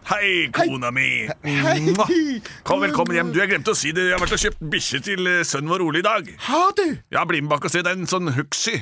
Hei, 0.07 0.27
kona 0.55 0.91
mi. 0.95 1.07
Hei. 1.43 1.79
Kom, 2.67 2.83
velkommen 2.85 3.17
hjem. 3.17 3.33
Du, 3.35 3.41
Jeg 3.41 3.51
glemte 3.51 3.73
å 3.75 3.79
si 3.79 3.91
det. 3.95 4.05
Jeg 4.07 4.15
har 4.15 4.23
vært 4.23 4.37
og 4.37 4.43
kjøpt 4.43 4.61
bikkje 4.71 5.01
til 5.03 5.27
eh, 5.31 5.41
sønnen 5.47 5.71
vår 5.73 5.83
Ole 5.87 5.99
i 6.03 6.05
dag. 6.07 6.29
Har 6.47 6.75
du? 6.79 6.85
Ja, 7.15 7.25
Bli 7.27 7.41
med 7.43 7.51
bak 7.51 7.67
og 7.67 7.73
se. 7.75 7.83
Det 7.83 7.91
er 7.91 7.99
en 7.99 8.11
sånn 8.11 8.31
Huxi. 8.37 8.77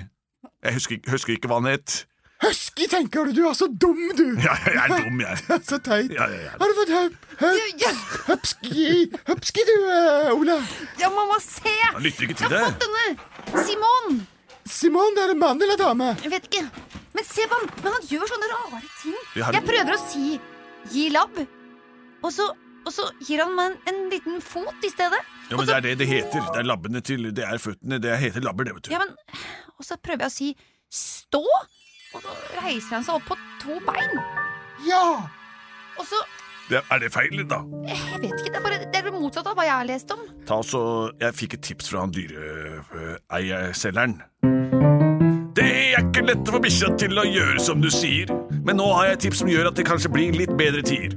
Jeg 0.65 0.77
husker, 0.77 0.99
ikke- 0.99 1.15
husker 1.15 1.37
ikke 1.37 1.49
hva 1.53 1.61
han 1.63 1.71
het. 1.73 2.03
Husky, 2.45 2.87
tenker 2.93 3.25
du? 3.27 3.33
Du 3.37 3.43
er 3.49 3.55
så 3.57 3.67
dum, 3.69 4.01
du. 4.19 4.25
Ja, 4.45 4.55
jeg 4.67 4.77
er 4.85 4.95
dum, 5.07 5.21
jeg. 5.25 5.39
Det 5.49 5.55
er 5.57 5.63
Så 5.69 5.79
teit. 5.87 6.13
Ja, 6.13 6.27
ja, 6.29 6.41
ja. 6.47 6.53
Har 6.61 6.71
du 6.73 6.77
fått 6.81 6.93
høp, 6.95 7.15
høp, 7.41 7.81
Ja, 7.81 7.93
høpski, 8.29 8.89
høpski 9.31 9.65
du, 9.69 9.75
eh, 9.95 10.33
Ola? 10.35 10.59
ja, 11.01 11.09
mamma, 11.15 11.39
se! 11.43 11.73
Han 11.95 12.03
lytter 12.05 12.27
ikke 12.29 12.37
Jeg 12.37 12.43
til 12.43 12.53
har 12.53 12.57
det. 12.59 12.65
fått 12.69 12.85
denne! 12.85 13.65
Simon! 13.69 14.21
Simon, 14.65 15.19
er 15.23 15.33
det 15.33 15.39
mann 15.41 15.61
eller 15.65 15.81
dame? 15.81 16.11
Jeg 16.25 16.33
vet 16.33 16.49
ikke. 16.51 16.65
Men 17.15 17.27
se 17.29 17.47
på 17.51 17.59
han! 17.61 17.71
Men 17.85 17.97
han 17.97 18.07
gjør 18.11 18.31
sånne 18.33 18.51
rare 18.53 18.83
ting. 19.03 19.17
Har... 19.39 19.57
Jeg 19.59 19.67
prøver 19.69 19.95
å 19.97 20.01
si 20.05 20.25
'gi 20.93 21.05
labb', 21.15 21.41
og 22.25 22.33
så, 22.33 22.47
og 22.85 22.93
så 22.93 23.07
gir 23.25 23.41
han 23.45 23.55
meg 23.57 23.71
en, 23.73 23.77
en 23.93 24.01
liten 24.13 24.41
fot 24.45 24.85
i 24.85 24.91
stedet. 24.93 25.21
Ja, 25.51 25.57
men 25.57 25.69
Det 25.69 25.75
er 25.77 25.85
det 25.87 25.95
det 26.03 26.09
heter. 26.11 26.45
Det 26.53 26.61
er 26.61 26.67
labbene 26.69 27.01
til 27.05 27.31
Det 27.37 27.45
er 27.45 27.61
føttene. 27.61 27.99
Det 28.05 28.19
heter 28.21 28.45
labber, 28.45 28.65
det, 28.69 28.75
vet 28.77 28.89
du. 28.89 28.93
Ja, 28.93 29.01
men, 29.05 29.15
Og 29.79 29.85
så 29.89 29.97
prøver 29.97 30.27
jeg 30.27 30.33
å 30.33 30.37
si 30.37 30.51
'stå', 30.93 31.45
og 32.15 32.23
så 32.23 32.35
reiser 32.63 32.99
han 32.99 33.05
seg 33.07 33.15
opp 33.19 33.27
på 33.33 33.37
to 33.63 33.75
bein. 33.87 34.15
Ja. 34.89 35.07
Og 35.99 36.05
så 36.09 36.19
Det, 36.71 36.81
er 36.91 36.99
det 36.99 37.13
feil, 37.13 37.43
da? 37.49 37.59
Jeg 37.85 38.21
vet 38.23 38.39
ikke, 38.41 38.53
det 38.55 38.57
er 38.57 38.63
bare 38.65 38.79
det 38.89 39.01
er 39.03 39.11
motsatt 39.13 39.47
av 39.51 39.57
hva 39.59 39.67
jeg 39.67 39.75
har 39.77 39.85
lest 39.89 40.11
om. 40.15 40.23
Ta 40.49 40.63
så, 40.65 40.81
Jeg 41.21 41.37
fikk 41.37 41.59
et 41.59 41.63
tips 41.69 41.91
fra 41.93 42.01
han 42.07 42.15
dyreeierselgeren. 42.15 44.15
Det 45.55 45.67
er 45.69 46.01
ikke 46.01 46.25
lett 46.25 46.49
å 46.49 46.55
få 46.57 46.61
bikkja 46.65 46.89
til 46.99 47.21
å 47.21 47.27
gjøre 47.29 47.61
som 47.63 47.85
du 47.85 47.91
sier, 47.93 48.33
men 48.65 48.81
nå 48.81 48.87
har 48.97 49.05
jeg 49.11 49.19
et 49.19 49.23
tips 49.27 49.39
som 49.45 49.53
gjør 49.53 49.69
at 49.71 49.77
det 49.77 49.85
kanskje 49.87 50.11
blir 50.17 50.33
litt 50.35 50.55
bedre 50.57 50.83
tider. 50.83 51.13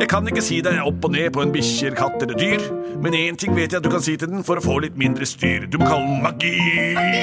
Jeg 0.00 0.08
kan 0.10 0.26
ikke 0.26 0.42
si 0.42 0.58
deg 0.66 0.80
opp 0.82 1.04
og 1.06 1.14
ned 1.14 1.30
på 1.32 1.42
en 1.44 1.54
bikkje, 1.54 1.94
katt 1.96 2.18
eller 2.26 2.34
dyr, 2.38 2.58
men 2.98 3.14
én 3.14 3.38
ting 3.38 3.54
vet 3.54 3.70
jeg 3.70 3.78
at 3.78 3.86
du 3.86 3.90
kan 3.94 4.02
si 4.02 4.16
til 4.18 4.28
den 4.32 4.42
for 4.44 4.58
å 4.58 4.64
få 4.64 4.80
litt 4.82 4.98
mindre 4.98 5.22
styr. 5.26 5.68
Du 5.70 5.78
må 5.78 5.86
kalle 5.86 6.10
den 6.10 6.22
magi. 6.26 6.56
Magi. 6.98 7.22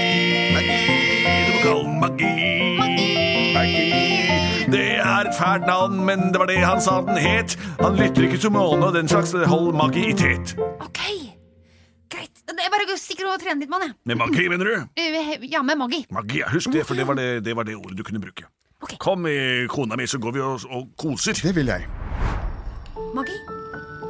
magi. 0.55 0.79
Du 1.27 1.51
må 1.51 1.59
kalle 1.67 1.83
den. 1.83 1.99
Magi. 1.99 2.74
Fælt 5.35 5.65
navn, 5.67 5.97
men 6.07 6.29
det 6.31 6.39
var 6.39 6.47
det 6.47 6.57
han 6.63 6.81
sa 6.81 6.99
den 7.05 7.17
het. 7.19 7.55
Han 7.81 7.95
lytter 7.99 8.23
ikke 8.27 8.37
til 8.39 8.51
måne 8.55 8.87
og 8.87 8.93
den 8.95 9.07
slags. 9.11 9.33
Hold 9.51 9.73
magi 9.75 10.05
i 10.09 10.13
tet. 10.15 10.53
Ok, 10.79 11.01
greit. 12.13 12.31
Jeg 12.47 12.71
bare 12.71 12.97
stikker 12.97 13.27
og 13.33 13.39
trener 13.41 13.59
litt, 13.65 13.69
mann. 13.71 13.81
jeg. 13.87 13.95
Med 14.05 14.15
magi, 14.21 14.47
mener 14.49 14.65
du? 14.69 14.75
Eh, 15.01 15.47
Ja, 15.51 15.61
med 15.61 15.75
Maggi. 15.77 16.05
Magi, 16.11 16.39
ja, 16.39 16.47
Husk 16.53 16.71
det, 16.71 16.85
for 16.87 16.95
det 16.95 17.07
var 17.07 17.15
det, 17.19 17.43
det 17.45 17.55
var 17.55 17.63
det 17.67 17.75
ordet 17.75 17.97
du 17.97 18.03
kunne 18.03 18.21
bruke. 18.21 18.45
Ok. 18.81 18.95
Kom, 18.99 19.25
eh, 19.25 19.65
kona 19.67 19.95
mi, 19.95 20.05
så 20.07 20.17
går 20.19 20.31
vi 20.31 20.39
og, 20.41 20.59
og 20.69 20.87
koser. 20.97 21.33
Det 21.43 21.55
vil 21.55 21.67
jeg. 21.67 21.87
Maggi. 23.15 23.37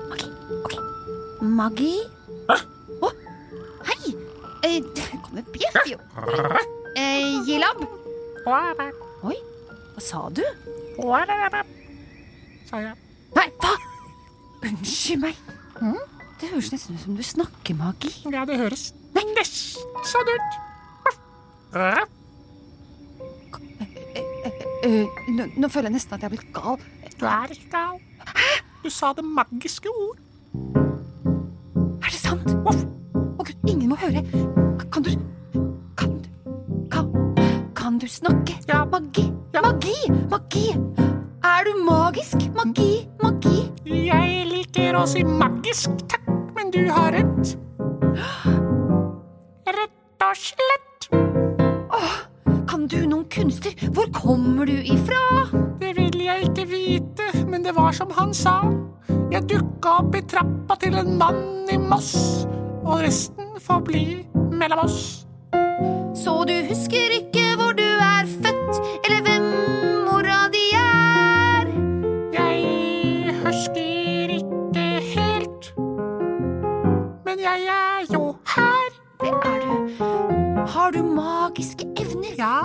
Maggi. 0.10 0.30
Ok. 0.66 0.76
Maggi. 1.42 1.94
Å, 3.02 3.10
hei! 3.90 4.14
Eh, 4.64 4.82
det 4.96 5.10
kommer 5.24 5.44
bjeff, 5.54 5.82
jo. 5.90 5.98
Eh, 6.96 7.42
Gilab. 7.48 7.82
Oi, 9.26 9.36
hva 9.96 10.04
sa 10.04 10.26
du? 10.30 10.44
Nei, 13.36 13.48
hva? 13.64 13.74
Unnskyld 14.66 15.22
meg. 15.24 15.38
Det 16.42 16.50
høres 16.52 16.72
nesten 16.74 16.98
ut 16.98 17.04
som 17.06 17.16
du 17.16 17.24
snakker, 17.24 17.78
Maggi. 17.80 18.12
Ja, 18.34 18.44
det 18.48 18.58
høres 18.60 18.90
nesten 19.16 20.32
ut. 20.34 20.60
Eh, 24.86 25.08
nå, 25.34 25.48
nå 25.58 25.70
føler 25.72 25.90
jeg 25.90 25.96
nesten 25.96 26.14
at 26.18 26.22
jeg 26.22 26.28
har 26.28 26.36
blitt 26.36 26.52
gal. 26.54 26.78
Du 27.16 27.26
er 27.26 27.56
ikke 27.56 27.72
gal. 27.72 27.96
Du 28.84 28.92
sa 28.94 29.14
det 29.18 29.24
magiske 29.26 29.90
ord. 29.90 30.20
Er 32.04 32.12
det 32.12 32.20
sant? 32.20 32.52
Å 32.52 32.76
gud, 33.48 33.56
ingen 33.66 33.90
må 33.94 33.98
høre. 34.04 34.22
Kan 34.92 35.08
du 35.08 35.16
Kan 35.98 36.20
du 36.20 36.30
Kan, 36.92 37.10
kan 37.74 37.98
du 38.00 38.08
snakke? 38.12 38.60
Ja. 38.70 38.84
Magi! 38.92 39.35
Ja. 39.56 39.62
Magi! 39.62 40.12
Magi! 40.30 40.76
Er 41.44 41.64
du 41.64 41.78
magisk? 41.86 42.36
Magi! 42.58 43.08
Magi! 43.24 43.72
Jeg 43.88 44.48
liker 44.50 44.98
å 45.00 45.06
si 45.08 45.22
magisk, 45.24 45.94
takk, 46.12 46.26
men 46.58 46.74
du 46.76 46.82
har 46.92 47.16
rett. 47.16 47.54
Rett 49.78 50.26
og 50.28 50.42
slett. 50.42 51.08
Kan 52.68 52.84
du 52.92 52.98
noen 53.08 53.24
kunster? 53.32 53.72
Hvor 53.96 54.12
kommer 54.18 54.68
du 54.68 54.76
ifra? 54.76 55.24
Det 55.80 55.94
vil 56.02 56.20
jeg 56.26 56.50
ikke 56.50 56.68
vite, 56.74 57.32
men 57.48 57.64
det 57.64 57.78
var 57.80 57.96
som 57.96 58.12
han 58.20 58.36
sa. 58.36 58.58
Jeg 59.32 59.48
dukka 59.54 60.02
opp 60.02 60.20
i 60.20 60.26
trappa 60.36 60.76
til 60.84 61.00
en 61.00 61.16
mann 61.22 61.72
i 61.72 61.80
Moss, 61.80 62.44
og 62.84 63.06
resten 63.08 63.56
får 63.64 63.88
bli 63.88 64.06
mellom 64.52 64.84
oss. 64.84 65.00
Så 66.12 66.42
du 66.44 66.58
husker 66.68 67.22
ikke 67.22 67.45
jeg 77.46 77.62
er 77.70 78.14
jo 78.14 78.24
her. 78.56 78.90
Det 79.22 79.32
er 79.50 79.60
du. 79.66 80.04
Har 80.74 80.92
du 80.92 81.02
magiske 81.04 81.86
evner? 82.02 82.34
Ja, 82.38 82.58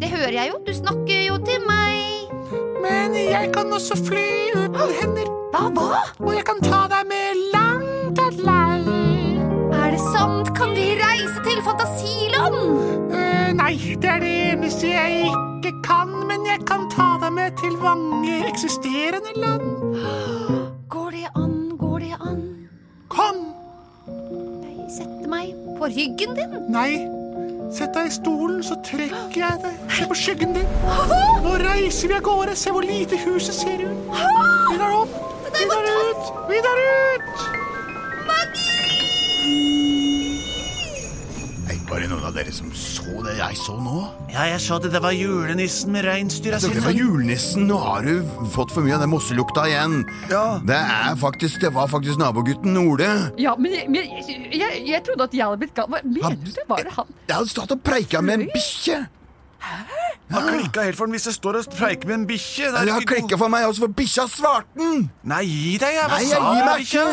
Det 0.00 0.08
hører 0.10 0.32
jeg 0.32 0.50
jo. 0.52 0.58
Du 0.66 0.72
snakker 0.74 1.20
jo 1.28 1.36
til 1.48 1.60
meg. 1.68 2.02
men 2.82 3.14
jeg 3.14 3.50
kan 3.54 3.72
også 3.72 3.96
fly 4.06 4.26
uten 4.54 4.92
hender, 5.00 5.28
Hva? 5.52 5.62
Hva? 5.76 6.00
og 6.26 6.34
jeg 6.34 6.44
kan 6.44 6.60
ta 6.62 6.82
deg 6.92 7.06
med 7.08 7.40
langt 7.54 8.18
av 8.20 8.36
land. 8.48 9.72
Er 9.74 9.90
det 9.90 10.00
sant? 10.12 10.52
Kan 10.58 10.70
vi 10.76 10.86
reise 11.00 11.40
til 11.46 11.62
fantasiland? 11.62 12.60
Uh, 13.10 13.50
nei, 13.58 13.72
det 14.02 14.10
er 14.10 14.20
det 14.20 14.34
eneste 14.52 14.92
jeg 14.92 15.24
ikke 15.32 15.72
kan, 15.88 16.12
men 16.28 16.46
jeg 16.46 16.60
kan 16.68 16.86
ta 16.92 17.08
deg 17.24 17.32
med 17.32 17.56
til 17.62 17.74
mange 17.82 18.42
eksisterende 18.52 19.32
land. 19.36 19.66
Går 20.88 21.10
det 21.10 21.26
an? 21.34 21.76
Går 21.78 21.98
det 21.98 22.14
an? 22.20 22.42
Kom! 23.08 23.55
Jeg 24.86 24.94
setter 25.00 25.26
meg 25.30 25.48
på 25.80 25.88
ryggen 25.90 26.36
din. 26.38 26.52
Nei, 26.70 26.90
sett 27.74 27.90
deg 27.96 28.06
i 28.06 28.12
stolen, 28.14 28.60
så 28.62 28.76
trekker 28.86 29.40
jeg 29.40 29.58
deg. 29.64 29.80
Se 29.96 30.06
på 30.06 30.14
skyggen 30.20 30.54
din. 30.54 30.68
Nå 31.42 31.56
reiser 31.64 32.12
vi 32.12 32.14
av 32.14 32.22
gårde. 32.28 32.54
Se 32.54 32.70
hvor 32.70 32.86
lite 32.86 33.18
huset 33.24 33.56
ser 33.58 33.82
ut. 33.82 34.12
Videre 34.70 34.92
opp, 35.00 35.16
Vi 35.56 35.64
er 35.66 35.88
ut. 35.90 36.06
ut, 36.06 36.30
videre 36.52 36.86
ut. 37.16 37.44
Nei, 38.30 38.44
var 41.96 42.02
det 42.04 42.08
noen 42.10 42.24
av 42.28 42.34
dere 42.36 42.52
som 42.52 42.68
så 42.76 43.22
det 43.24 43.38
jeg 43.38 43.56
så 43.56 43.74
nå? 43.80 44.00
Ja, 44.28 44.42
jeg 44.50 44.60
så 44.60 44.76
det. 44.84 44.90
Det 44.92 45.00
var 45.00 45.14
julenissen 45.16 45.94
med 45.94 46.04
reinsdyra 46.04 46.58
Det 46.60 46.82
var 46.84 46.92
julenissen. 46.92 47.64
Nå 47.70 47.78
har 47.80 48.04
du 48.04 48.26
fått 48.52 48.74
for 48.74 48.84
mye 48.84 48.98
av 48.98 49.04
den 49.06 49.08
mosselukta 49.14 49.64
igjen. 49.70 50.02
Ja. 50.28 50.58
Det 50.60 50.76
er 50.76 51.16
faktisk, 51.16 51.62
det 51.62 51.70
var 51.72 51.88
faktisk 51.88 52.20
nabogutten 52.20 52.76
Ole. 52.82 53.08
Ja, 53.40 53.54
men 53.56 53.72
jeg, 53.78 53.88
men 53.88 54.02
jeg, 54.02 54.50
jeg, 54.60 54.82
jeg 54.90 55.00
trodde 55.06 55.24
at 55.30 55.36
jeg 55.38 55.46
hadde 55.46 55.62
blitt 55.62 55.72
gal. 55.78 55.88
Hva 55.88 56.02
mener 56.04 56.36
du? 56.42 56.52
Det 56.58 56.66
Var 56.68 56.84
det 56.84 56.92
han? 56.98 57.16
Jeg 57.30 57.36
hadde 57.38 57.54
stått 57.54 57.72
og 57.78 57.80
preika 57.88 58.20
med 58.20 58.42
en 58.42 58.46
bikkje. 58.52 59.00
har 60.36 60.50
klikka 60.50 60.84
helt 60.90 61.00
for 61.00 61.08
den 61.08 61.16
hvis 61.16 61.30
jeg 61.30 61.38
står 61.38 61.62
og 61.62 61.72
preiker 61.78 62.12
med 62.12 62.18
en 62.18 62.28
bikkje. 62.28 62.74
Det 62.76 62.92
har 62.92 63.08
klikka 63.08 63.40
for 63.40 63.56
meg 63.56 63.70
også, 63.70 63.86
for 63.86 63.96
bikkja 64.02 64.28
svarte 64.36 64.76
den. 64.76 65.08
Nei, 65.24 65.46
gi 65.48 65.74
deg, 65.80 65.96
jeg. 65.96 66.12
Hva 66.12 66.20
Nei, 66.20 66.28
jeg 66.28 66.44
sa 66.44 66.76
bikkja? 66.76 67.08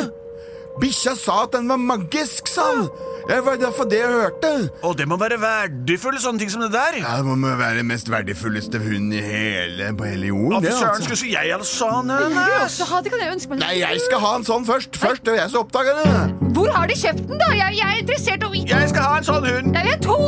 Bikkja 0.83 1.15
sa 1.23 1.39
at 1.47 1.55
den 1.55 1.71
var 1.71 1.79
magisk, 1.79 2.51
sa 2.51 2.67
han. 2.73 3.12
Det 3.27 3.37
var 3.45 3.55
derfor 3.61 3.87
det 3.87 3.99
jeg 4.01 4.09
hørte. 4.11 4.49
Og 4.83 4.97
det 4.99 5.05
må 5.07 5.15
være 5.21 5.37
verdifulle 5.41 6.19
sånne 6.19 6.41
ting 6.43 6.51
som 6.51 6.61
det 6.65 6.71
der. 6.73 6.97
Ja, 6.99 7.13
Det 7.21 7.25
må 7.39 7.53
være 7.59 7.77
den 7.79 7.87
mest 7.87 8.09
verdifulleste 8.11 8.81
hunden 8.83 9.13
i 9.15 9.21
hele, 9.23 9.91
på 9.97 10.03
hele 10.09 10.27
jorden. 10.33 10.57
Å, 10.57 10.61
fy 10.63 10.71
søren, 10.73 10.89
altså. 10.89 11.03
skulle 11.07 11.21
si 11.23 11.31
jeg 11.33 11.53
hadde 11.53 11.67
sånn 11.69 12.11
Jeg 12.11 12.31
vil 12.33 12.41
en. 12.43 12.65
også 12.67 12.89
ha 12.91 13.01
det, 13.05 13.13
kan 13.13 13.23
jeg 13.23 13.31
ønske 13.37 13.53
meg. 13.53 13.61
Nei, 13.63 13.73
jeg 13.79 14.01
skal 14.07 14.23
ha 14.25 14.33
en 14.41 14.47
sånn 14.49 14.67
først. 14.67 14.99
Først, 14.99 15.23
det 15.25 15.35
er 15.37 15.39
jeg 15.43 15.53
som 15.55 15.63
oppdager 15.63 16.01
det. 16.03 16.51
Hvor 16.57 16.69
har 16.75 16.91
de 16.91 16.99
kjøpt 16.99 17.23
den, 17.31 17.39
da? 17.41 17.49
Jeg, 17.57 17.79
jeg 17.79 17.87
er 17.87 18.03
interessert 18.03 18.47
i 18.51 18.65
Jeg 18.73 18.91
skal 18.91 19.07
ha 19.07 19.15
en 19.21 19.29
sånn 19.31 19.47
hund. 19.47 19.79
Jeg 19.79 19.87
vil 19.87 19.95
ha 19.95 20.01
to! 20.03 20.19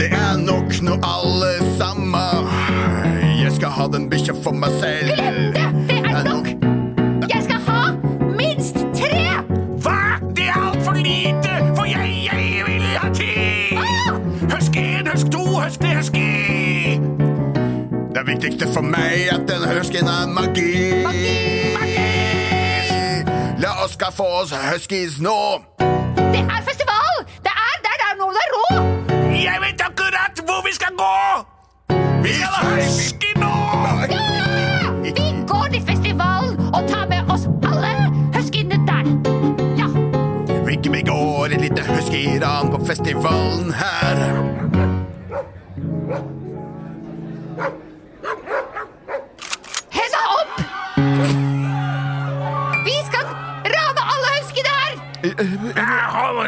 Det 0.00 0.08
er 0.16 0.38
nok 0.40 0.70
nå 0.86 0.94
alle 1.04 1.50
sammen. 1.76 2.46
Jeg 3.42 3.52
skal 3.58 3.74
ha 3.76 3.88
den 3.92 4.06
bikkja 4.12 4.36
for 4.44 4.56
meg 4.56 4.72
selv. 4.80 5.10
Glem 5.16 5.42
det! 5.58 5.59
Viktigste 18.30 18.66
for 18.74 18.86
meg 18.86 19.26
at 19.34 19.42
den 19.50 19.62
huskyen 19.66 20.08
er 20.08 20.26
magi. 20.30 21.02
Magi! 21.06 21.30
magi. 21.78 22.10
La 23.62 23.70
oss 23.84 23.96
skaffe 23.98 24.22
oss 24.22 24.52
huskies 24.70 25.18
nå. 25.20 25.38
Det 26.34 26.42
er 26.44 26.62
festival! 26.68 27.14
Det 27.46 27.54
er 27.66 27.76
der 27.86 27.96
det 28.02 28.06
er 28.10 28.14
noe 28.20 28.30
det 28.36 28.44
er 28.46 28.50
rå! 28.56 28.66
Jeg 29.34 29.58
vet 29.64 29.84
akkurat 29.88 30.44
hvor 30.46 30.62
vi 30.66 30.74
skal 30.78 30.94
gå! 31.02 31.18
Vi 32.22 32.36
skal 32.38 32.54
ha 32.54 32.70
husky 32.78 33.34
nå! 33.42 33.52
Ja! 34.14 34.94
Vi 35.02 35.10
går 35.50 35.66
til 35.74 35.82
festivalen 35.90 36.54
og 36.70 36.86
tar 36.92 37.10
med 37.10 37.34
oss 37.34 37.48
alle 37.66 37.94
huskyene 38.36 38.78
der. 38.86 39.14
Ja. 39.80 39.90
Vi, 40.66 40.78
vi 40.86 41.06
går 41.10 41.56
et 41.58 41.66
lite 41.66 41.82
husky-ran 41.90 42.70
på 42.70 42.84
festivalen 42.86 43.74
her. 43.74 44.69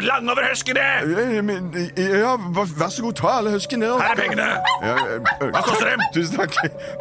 Langover 0.01 0.41
over 0.41 1.41
men, 1.41 1.73
eh, 1.75 2.19
Ja, 2.19 2.35
vær 2.35 2.65
vær 2.79 2.89
så 2.89 3.01
god, 3.01 3.13
ta 3.13 3.27
alle 3.27 3.51
huskyene. 3.51 3.85
Her 3.85 4.11
er 4.11 4.15
pengene. 4.15 4.47
Ja, 4.83 4.95
Hva 5.39 5.61
koster 5.61 5.89
dem? 5.89 5.99
Tusen 6.13 6.37
takk. 6.37 6.55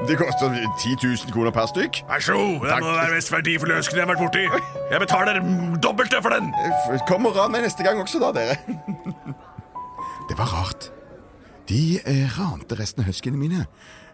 Det 0.09 0.19
koster 0.19 0.49
10 0.81 0.97
000 1.03 1.33
kroner 1.33 1.51
per 1.51 1.67
stykk. 1.67 2.03
Vær 2.09 2.21
så 2.21 2.33
god. 2.33 2.61
Det 2.61 2.71
Takk. 2.71 2.83
må 2.83 2.93
være 2.93 3.15
mest 3.15 3.33
verdifulle 3.33 3.77
husken 3.77 3.97
jeg 3.97 4.07
har 4.07 4.15
vært 4.15 4.25
borti. 4.25 4.45
Jeg 4.91 5.01
betaler 5.01 5.41
dobbelte 5.83 6.23
for 6.23 6.29
den. 6.37 6.53
Kom 7.09 7.27
og 7.27 7.37
ran 7.37 7.53
meg 7.53 7.63
neste 7.63 7.83
gang 7.87 8.01
også, 8.03 8.19
da, 8.21 8.33
dere. 8.33 8.57
Det 10.29 10.39
var 10.39 10.49
rart. 10.57 10.91
De 11.69 12.01
eh, 12.07 12.27
rante 12.39 12.79
resten 12.79 13.03
av 13.03 13.07
høskene 13.07 13.39
mine. 13.39 13.67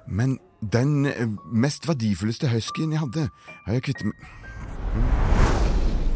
Men 0.06 0.38
den 0.60 1.06
eh, 1.06 1.26
mest 1.52 1.88
verdifulleste 1.88 2.48
huskyen 2.48 2.92
jeg 2.92 3.00
hadde, 3.00 3.28
har 3.66 3.72
jeg 3.78 3.82
kvittet 3.82 4.08
meg 4.08 4.16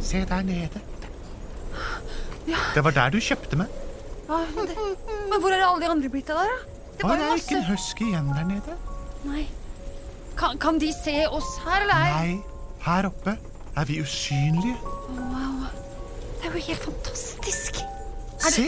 Se 0.02 0.24
der 0.28 0.42
nede. 0.42 0.80
Det 2.46 2.82
var 2.84 2.94
der 2.96 3.10
du 3.14 3.18
kjøpte 3.22 3.58
meg. 3.60 3.72
Ja, 4.28 4.38
men, 4.56 4.66
det, 4.70 4.76
men 5.30 5.40
hvor 5.42 5.52
er 5.52 5.64
alle 5.66 5.80
de 5.84 5.90
andre 5.92 6.08
blitt 6.12 6.30
av 6.32 6.40
der, 6.42 6.52
da? 6.52 6.78
Det 6.98 7.04
Å, 7.04 7.08
ah, 7.10 7.16
det 7.18 7.26
er 7.26 7.40
ikke 7.40 7.56
en 7.58 7.66
husky 7.70 8.06
igjen 8.10 8.30
der 8.36 8.46
nede. 8.48 8.76
Nei. 9.26 9.44
Kan, 10.38 10.58
kan 10.62 10.78
de 10.80 10.88
se 10.96 11.14
oss 11.28 11.50
her, 11.66 11.82
eller? 11.84 11.94
er- 11.94 12.14
Nei, 12.16 12.32
her 12.86 13.08
oppe 13.10 13.36
er 13.76 13.88
vi 13.88 13.98
usynlige. 14.02 14.76
Wow. 15.12 15.66
Det 16.42 16.48
er 16.50 16.56
jo 16.58 16.64
helt 16.68 16.86
fantastisk. 16.88 17.82
Se, 18.42 18.66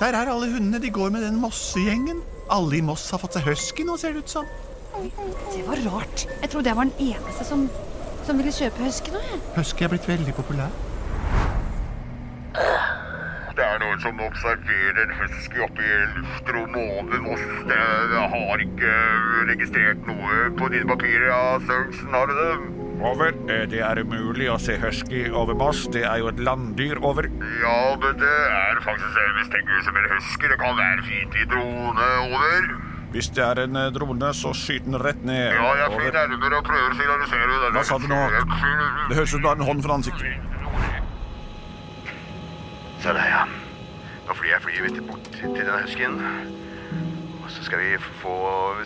der 0.00 0.18
er 0.18 0.28
alle 0.32 0.50
hundene. 0.52 0.80
De 0.82 0.90
går 0.92 1.10
med 1.14 1.24
den 1.24 1.38
Mosse-gjengen. 1.40 2.20
Alle 2.52 2.78
i 2.78 2.82
Moss 2.84 3.06
har 3.14 3.20
fått 3.22 3.38
seg 3.38 3.46
husky 3.48 3.84
nå, 3.88 3.96
ser 4.00 4.12
det 4.16 4.24
ut 4.26 4.34
som. 4.38 4.48
Det 4.98 5.62
var 5.66 5.80
rart. 5.86 6.26
Jeg 6.42 6.50
trodde 6.52 6.68
jeg 6.72 6.76
var 6.76 6.88
den 6.90 7.12
eneste 7.14 7.44
som, 7.46 7.66
som 8.26 8.38
ville 8.40 8.52
kjøpe 8.52 8.84
husky 8.84 9.12
nå. 9.14 9.22
Husky 9.56 9.86
er 9.86 9.92
blitt 9.94 10.08
veldig 10.08 10.34
populær. 10.36 10.72
Det 13.58 13.64
er 13.66 13.80
noen 13.82 13.98
som 13.98 14.20
observerer 14.22 15.10
husky 15.18 15.62
oppe 15.64 15.82
i 15.82 15.94
luftrommet 16.14 16.92
over 17.00 17.22
Moss. 17.24 17.46
Det 17.66 17.78
har 18.34 18.62
ikke 18.62 18.92
registrert 19.50 20.04
noe 20.06 20.36
på 20.60 20.68
dine 20.70 20.86
papirer, 20.86 21.24
ja, 21.32 21.40
Sørensen, 21.66 22.12
har 22.14 22.30
du 22.30 22.36
det? 22.38 22.52
Over. 23.08 23.32
Eh, 23.50 23.64
Det 23.70 23.80
er 23.82 24.00
umulig 24.02 24.46
å 24.50 24.58
se 24.62 24.76
husky 24.82 25.24
over 25.30 25.54
Moss. 25.58 25.84
Det 25.94 26.04
er 26.06 26.18
jo 26.22 26.30
et 26.30 26.38
landdyr 26.38 26.98
over. 27.02 27.26
Ja, 27.62 27.76
det, 28.02 28.12
det 28.22 28.36
er 28.58 28.80
faktisk 28.86 29.18
en 29.24 29.34
mistenker 29.40 29.82
som 29.86 29.98
en 30.00 30.08
husky. 30.14 30.50
Det 30.54 30.58
kan 30.62 30.78
være 30.78 31.06
fiendtlig 31.06 31.46
drone 31.50 32.08
over. 32.28 32.70
Hvis 33.14 33.30
det 33.34 33.42
er 33.44 33.62
en 33.64 33.76
eh, 33.80 33.90
drone, 33.94 34.30
så 34.38 34.50
skyt 34.54 34.86
den 34.86 34.98
rett 35.02 35.22
ned. 35.26 35.50
Ja, 35.58 35.70
jeg 35.82 35.94
flyr 35.98 36.14
nærmere 36.14 36.58
og 36.62 36.66
prøver 36.70 36.94
å 36.94 36.98
signalisere. 36.98 37.72
Hva 37.74 37.84
sa 37.90 37.98
du 38.02 38.06
nå? 38.10 38.22
Det 39.08 39.18
høres 39.18 39.30
ut 39.30 39.34
som 39.34 39.42
du 39.46 39.50
har 39.50 39.58
en 39.58 39.66
hånd 39.70 39.82
for 39.86 39.94
ansiktet. 39.98 40.57
Se 43.02 43.08
der, 43.08 43.24
ja. 43.30 43.44
Nå 44.26 44.32
flyr 44.34 44.50
jeg 44.56 44.62
flyet 44.64 44.82
mitt 44.88 44.98
bort 45.08 45.24
til 45.32 45.48
denne 45.54 45.72
husken. 45.82 46.14
Og 47.44 47.48
så 47.54 47.60
skal 47.64 47.78
vi 47.80 47.86
få 48.20 48.34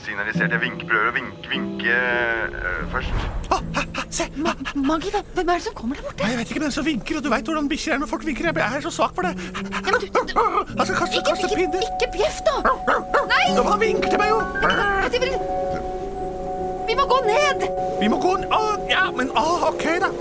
signalisert. 0.05 0.51
Jeg 0.55 0.61
vinker, 0.63 0.87
prøver 0.91 1.09
å 1.11 1.13
vinke, 1.17 1.49
vinke 1.51 1.95
øh, 2.61 2.83
først. 2.93 3.13
Å, 3.51 3.53
hæ, 3.75 3.83
hæ, 3.97 4.03
se! 4.15 4.25
Ma 4.37 4.53
Maggi, 4.77 5.09
hvem 5.13 5.49
er 5.49 5.55
det 5.59 5.63
som 5.65 5.75
kommer 5.75 5.95
der 5.99 6.05
borte? 6.07 6.23
Nei, 6.23 6.31
Jeg 6.31 6.39
vet 6.43 6.51
ikke, 6.53 6.63
men 6.63 6.71
som 6.77 6.85
vinker, 6.87 7.15
og 7.19 7.23
du 7.25 7.29
veit 7.33 7.47
hvordan 7.49 7.69
bikkjer 7.73 7.93
er 7.97 8.01
når 8.05 8.11
folk 8.13 8.25
vinker. 8.29 8.45
Jeg 8.53 8.77
er 8.79 8.83
så 8.85 8.93
svak 8.95 9.13
for 9.17 9.23
det. 9.27 9.33
Ja, 9.59 9.63
men 9.89 9.99
du, 9.99 10.07
du, 10.07 10.11
Altså, 10.79 10.93
kaste, 11.01 11.15
ikke, 11.19 11.29
kaste 11.33 11.45
ikke, 11.49 11.59
pinne. 11.65 11.79
ikke 11.89 12.09
bjeff, 12.15 12.39
da! 12.47 12.55
Nei! 13.33 13.47
Nå 13.57 13.61
Han 13.67 13.81
vinker 13.83 14.09
til 14.13 14.19
meg 14.23 14.29
jo! 14.31 14.39
Vi 16.87 16.93
må 17.01 17.05
gå 17.09 17.19
ned! 17.27 17.59
Vi 18.03 18.07
må 18.13 18.17
gå 18.23 18.33
ned? 18.45 18.51
Ja, 18.93 19.05
men 19.17 19.27
ah, 19.39 19.63
OK, 19.73 19.85
da. 20.03 20.09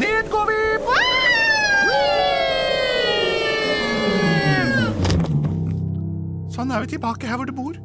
Ned 0.00 0.24
går 0.30 0.44
vi! 0.48 0.58
Sånn 6.60 6.74
er 6.76 6.82
vi 6.84 6.90
tilbake 6.92 7.24
her 7.24 7.38
hvor 7.40 7.48
du 7.48 7.54
bor. 7.56 7.76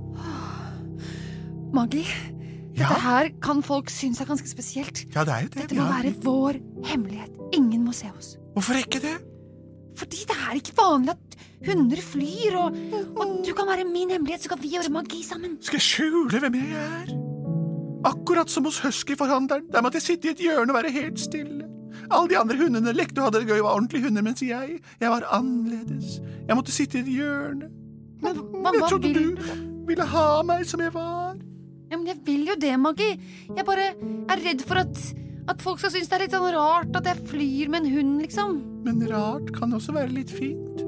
Maggi, 1.75 2.01
Ja, 2.75 2.89
dette 2.89 3.03
her 3.05 3.29
kan 3.39 3.61
folk 3.63 3.87
synes 3.87 4.19
er 4.19 4.27
ganske 4.27 4.49
spesielt. 4.51 5.05
ja 5.15 5.23
det 5.23 5.31
er 5.31 5.43
jo 5.45 5.51
det. 5.53 5.61
Dette 5.61 5.75
må 5.77 5.85
ja. 5.85 5.91
være 5.93 6.09
vår 6.25 6.57
hemmelighet. 6.89 7.37
Ingen 7.55 7.85
må 7.85 7.93
se 7.95 8.09
oss. 8.11 8.33
Hvorfor 8.51 8.75
ikke 8.81 8.99
det? 8.99 9.13
Fordi 9.95 10.25
det 10.27 10.35
er 10.35 10.59
ikke 10.59 10.75
vanlig 10.75 11.13
at 11.13 11.37
hunder 11.69 12.01
flyr, 12.03 12.57
og, 12.59 12.75
og 13.15 13.31
du 13.47 13.53
kan 13.55 13.69
være 13.69 13.85
min 13.87 14.11
hemmelighet, 14.11 14.43
så 14.43 14.51
kan 14.51 14.59
vi 14.59 14.73
gjøre 14.73 14.91
magi 14.91 15.21
sammen. 15.23 15.55
Skal 15.63 15.79
jeg 15.79 15.87
skjule 15.87 16.43
hvem 16.43 16.59
jeg 16.59 16.75
er? 16.81 17.15
Akkurat 18.11 18.51
som 18.51 18.67
hos 18.67 18.81
huskyforhandleren. 18.83 19.71
Der 19.71 19.87
måtte 19.87 20.01
jeg 20.03 20.09
sitte 20.09 20.27
i 20.27 20.35
et 20.35 20.43
hjørne 20.43 20.75
og 20.75 20.81
være 20.81 20.91
helt 20.97 21.23
stille. 21.23 21.63
Alle 22.11 22.27
de 22.27 22.41
andre 22.43 22.59
hundene 22.59 22.91
lekte 22.91 23.23
og 23.23 23.29
hadde 23.29 23.45
det 23.45 23.53
gøy 23.53 23.61
og 23.61 23.69
var 23.69 23.79
ordentlige 23.79 24.09
hunder, 24.09 24.27
mens 24.27 24.43
jeg, 24.43 24.83
jeg 24.99 25.15
var 25.15 25.23
annerledes. 25.31 26.19
Jeg 26.43 26.59
måtte 26.59 26.75
sitte 26.75 26.99
i 26.99 27.07
et 27.07 27.15
hjørne. 27.21 27.71
Men 28.23 28.39
hva, 28.39 28.71
jeg 28.71 28.81
hva 28.81 28.89
trodde 28.89 29.11
vil 29.11 29.35
du 29.35 29.43
ville 29.85 30.07
ha 30.15 30.29
meg 30.47 30.65
som 30.67 30.81
jeg 30.81 30.93
var. 30.95 31.35
Ja, 31.91 31.99
men 31.99 32.07
jeg 32.09 32.21
vil 32.25 32.47
jo 32.49 32.55
det, 32.59 32.73
Maggi. 32.81 33.11
Jeg 33.51 33.65
bare 33.67 33.91
er 33.93 34.41
redd 34.41 34.63
for 34.65 34.81
at, 34.81 35.01
at 35.51 35.61
folk 35.61 35.81
skal 35.81 35.93
synes 35.93 36.09
det 36.09 36.17
er 36.17 36.23
litt 36.25 36.33
sånn 36.35 36.47
rart 36.55 36.97
at 36.97 37.09
jeg 37.11 37.27
flyr 37.29 37.71
med 37.71 37.85
en 37.85 37.93
hund, 37.93 38.15
liksom. 38.23 38.57
Men 38.85 39.03
rart 39.09 39.51
kan 39.55 39.73
også 39.77 39.93
være 39.95 40.15
litt 40.15 40.33
fint. 40.33 40.81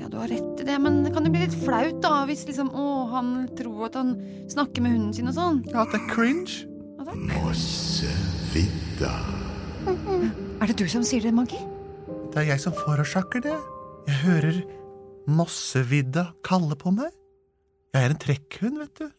Ja, 0.00 0.08
du 0.10 0.16
har 0.18 0.32
rett 0.32 0.62
i 0.64 0.66
det, 0.66 0.78
men 0.82 1.02
det 1.04 1.12
kan 1.14 1.28
jo 1.28 1.34
bli 1.34 1.44
litt 1.44 1.58
flaut, 1.62 2.00
da, 2.02 2.22
hvis 2.26 2.46
liksom 2.48 2.72
Å, 2.74 2.86
han 3.12 3.32
tror 3.58 3.86
at 3.90 4.00
han 4.00 4.16
snakker 4.50 4.84
med 4.84 4.96
hunden 4.96 5.12
sin 5.16 5.30
og 5.30 5.36
sånn. 5.36 5.62
Ja, 5.70 5.84
at 5.84 5.92
det 5.94 6.00
er 6.00 6.08
cringe. 6.10 6.64
Ja, 6.96 7.06
da. 7.06 7.18
Mossevidda. 7.36 9.14
Er 10.62 10.70
det 10.70 10.78
du 10.78 10.86
som 10.90 11.04
sier 11.06 11.22
det, 11.26 11.34
Maggi? 11.36 11.60
Det 12.32 12.40
er 12.40 12.54
jeg 12.54 12.64
som 12.64 12.74
forårsaker 12.76 13.44
det. 13.44 13.58
Jeg 14.08 14.18
hører 14.24 14.62
Mossevidda 15.26 16.32
kaller 16.44 16.74
på 16.78 16.90
meg. 16.94 17.12
Jeg 17.94 18.06
er 18.06 18.14
en 18.14 18.22
trekkhund, 18.22 18.78
vet 18.80 18.98
du. 18.98 19.10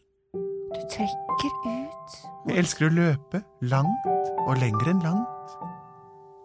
Du 0.74 0.80
trekker 0.90 1.52
ut 1.64 2.16
Jeg 2.48 2.58
elsker 2.58 2.88
å 2.88 2.92
løpe 2.92 3.40
langt 3.70 4.08
og 4.44 4.58
lenger 4.60 4.90
enn 4.90 5.00
langt. 5.04 5.54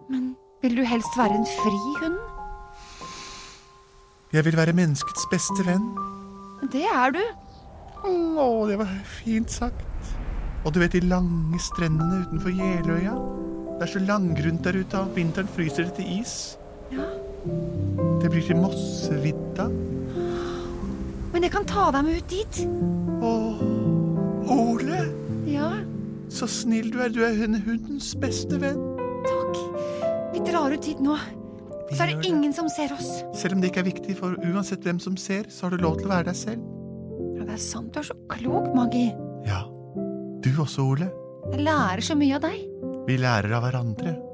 Men 0.10 0.30
vil 0.64 0.78
du 0.80 0.84
helst 0.88 1.18
være 1.18 1.40
en 1.40 1.48
fri 1.50 1.80
hund? 2.00 2.20
Jeg 4.32 4.46
vil 4.46 4.58
være 4.60 4.78
menneskets 4.78 5.26
beste 5.32 5.66
venn. 5.66 5.90
Det 6.72 6.86
er 6.86 7.16
du. 7.18 7.24
Å, 8.06 8.48
det 8.70 8.78
var 8.80 8.94
fint 9.18 9.52
sagt. 9.52 10.14
Og 10.64 10.72
du 10.76 10.80
vet 10.80 10.96
de 10.96 11.04
lange 11.10 11.60
strendene 11.64 12.22
utenfor 12.28 12.54
Jeløya? 12.54 13.18
Det 13.80 13.88
er 13.88 13.94
så 13.96 14.04
langgrunt 14.04 14.64
der 14.64 14.80
ute, 14.80 15.02
og 15.02 15.16
vinteren 15.16 15.52
fryser 15.52 15.90
det 15.90 15.98
til 16.00 16.20
is. 16.20 16.38
Ja. 16.92 17.08
Det 18.22 18.30
blir 18.34 18.44
til 18.48 18.58
Mossevidda. 18.60 19.68
Men 21.34 21.46
jeg 21.46 21.52
kan 21.54 21.66
ta 21.70 21.90
deg 21.94 22.06
med 22.08 22.18
ut 22.18 22.32
dit. 22.32 22.62
Å, 23.22 23.34
Ole, 24.50 25.02
Ja, 25.50 25.72
så 26.30 26.48
snill 26.50 26.90
du 26.94 27.00
er. 27.02 27.10
Du 27.10 27.22
er 27.26 27.34
hun- 27.38 27.62
hundens 27.66 28.14
beste 28.16 28.58
venn. 28.60 28.82
takk. 29.26 29.58
Vi 30.34 30.40
drar 30.52 30.72
ut 30.74 30.82
dit 30.82 31.00
nå. 31.00 31.18
Så 31.92 32.02
er 32.04 32.08
det 32.16 32.26
ingen 32.26 32.54
som 32.54 32.68
ser 32.70 32.92
oss. 32.94 33.24
Selv 33.34 33.54
om 33.56 33.62
det 33.62 33.72
ikke 33.72 33.80
er 33.80 33.92
viktig, 33.92 34.16
for 34.18 34.36
uansett 34.46 34.82
hvem 34.84 35.00
som 35.02 35.18
ser, 35.18 35.44
så 35.50 35.64
har 35.64 35.70
du 35.72 35.78
lov 35.78 35.98
til 35.98 36.06
å 36.06 36.10
være 36.10 36.26
deg 36.26 36.36
selv. 36.36 36.62
Ja, 37.38 37.44
det 37.46 37.54
er 37.54 37.58
sant. 37.58 37.92
Du 37.94 38.00
er 38.00 38.04
så 38.04 38.14
klok, 38.28 38.74
Maggi. 38.76 39.08
Ja. 39.46 39.64
Du 40.42 40.50
også, 40.62 40.86
Ole. 40.86 41.10
Jeg 41.52 41.62
lærer 41.66 42.02
så 42.02 42.16
mye 42.16 42.36
av 42.36 42.42
deg. 42.42 42.60
Vi 43.08 43.18
lærer 43.18 43.52
av 43.56 43.64
hverandre. 43.64 44.29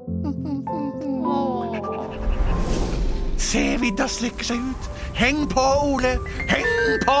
Se, 3.46 3.62
vidda 3.80 4.08
slikker 4.10 4.48
seg 4.48 4.62
ut. 4.72 4.88
Heng 5.16 5.44
på, 5.52 5.62
Ole! 5.94 6.16
Heng 6.50 6.98
på! 7.06 7.18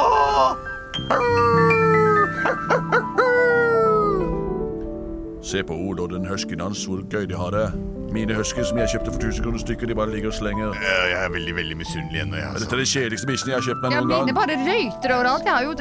Se 5.46 5.60
på 5.62 5.74
Ole 5.78 6.02
og 6.02 6.10
den 6.10 6.24
huskyen 6.26 6.60
hans, 6.64 6.82
hvor 6.88 7.04
gøy 7.12 7.28
de 7.30 7.36
har 7.38 7.52
det. 7.54 7.66
Mine 8.14 8.34
huskyer 8.34 8.64
som 8.66 8.78
jeg 8.80 8.90
kjøpte 8.94 9.12
for 9.14 9.20
1000 9.22 9.44
kroner 9.44 9.60
stykket, 9.62 9.90
de 9.90 9.96
bare 9.98 10.10
ligger 10.10 10.32
og 10.32 10.36
slenger. 10.38 10.74
Jeg 10.82 11.18
er 11.20 11.30
veldig 11.34 11.54
veldig 11.60 11.76
misunnelig 11.78 12.22
ennå. 12.24 12.36
jeg, 12.40 12.46
Dette 12.46 12.64
Altså. 12.64 12.74
er 12.74 12.80
den 12.82 12.90
kjedeligste 12.94 13.26
bikkjen 13.30 13.50
jeg 13.52 13.56
har 13.60 13.66
kjøpt 13.68 13.82
meg 13.84 13.92
Ja, 13.92 14.00
gang. 14.00 14.24
mine 14.26 14.34
bare 14.40 14.56
røyter 14.66 15.14
overalt. 15.18 15.44
Jeg 15.44 15.54
har 15.54 15.62
jo 15.62 15.72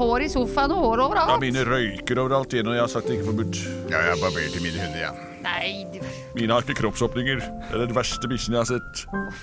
hår 0.00 0.20
i 0.20 0.28
sofaen 0.28 0.70
og 0.76 0.78
hår 0.84 0.98
Ja, 0.98 1.04
overalt. 1.08 1.40
mine 1.40 1.64
røyker 1.64 2.18
overalt 2.24 2.52
igjen, 2.52 2.68
og 2.68 2.74
jeg 2.76 2.82
har 2.82 2.92
sagt 2.92 3.06
det 3.06 3.12
ikke 3.16 3.24
er 3.26 3.30
forbudt. 3.32 3.56
Ja, 3.90 3.98
jeg 4.10 4.16
barberer 4.20 4.50
til 4.52 4.62
mine 4.66 4.78
hunder, 4.84 5.00
ja. 5.00 5.10
Nei, 5.46 5.86
du, 5.92 6.00
Mine 6.34 6.52
har 6.56 6.60
ikke 6.66 6.74
kroppsåpninger. 6.80 7.38
Det 7.38 7.76
er 7.76 7.86
den 7.86 7.94
verste 7.94 8.26
bikkjen 8.30 8.56
jeg 8.56 8.64
har 8.64 8.66
sett. 8.66 9.06
uff. 9.14 9.42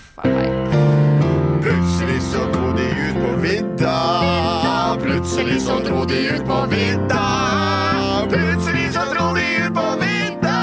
Plutselig 1.63 2.19
så 2.27 2.41
dro 2.51 2.73
de 2.75 2.87
ut 2.91 3.15
på 3.23 3.31
vidda. 3.45 3.97
Plutselig 4.99 5.61
så 5.63 5.77
dro 5.85 6.03
de 6.09 6.19
ut 6.35 6.43
på 6.49 6.59
vidda. 6.73 7.23
Plutselig 8.33 8.89
så 8.97 9.03
dro 9.13 9.29
de 9.37 9.45
ut 9.63 9.73
på 9.79 9.87
vidda. 10.03 10.59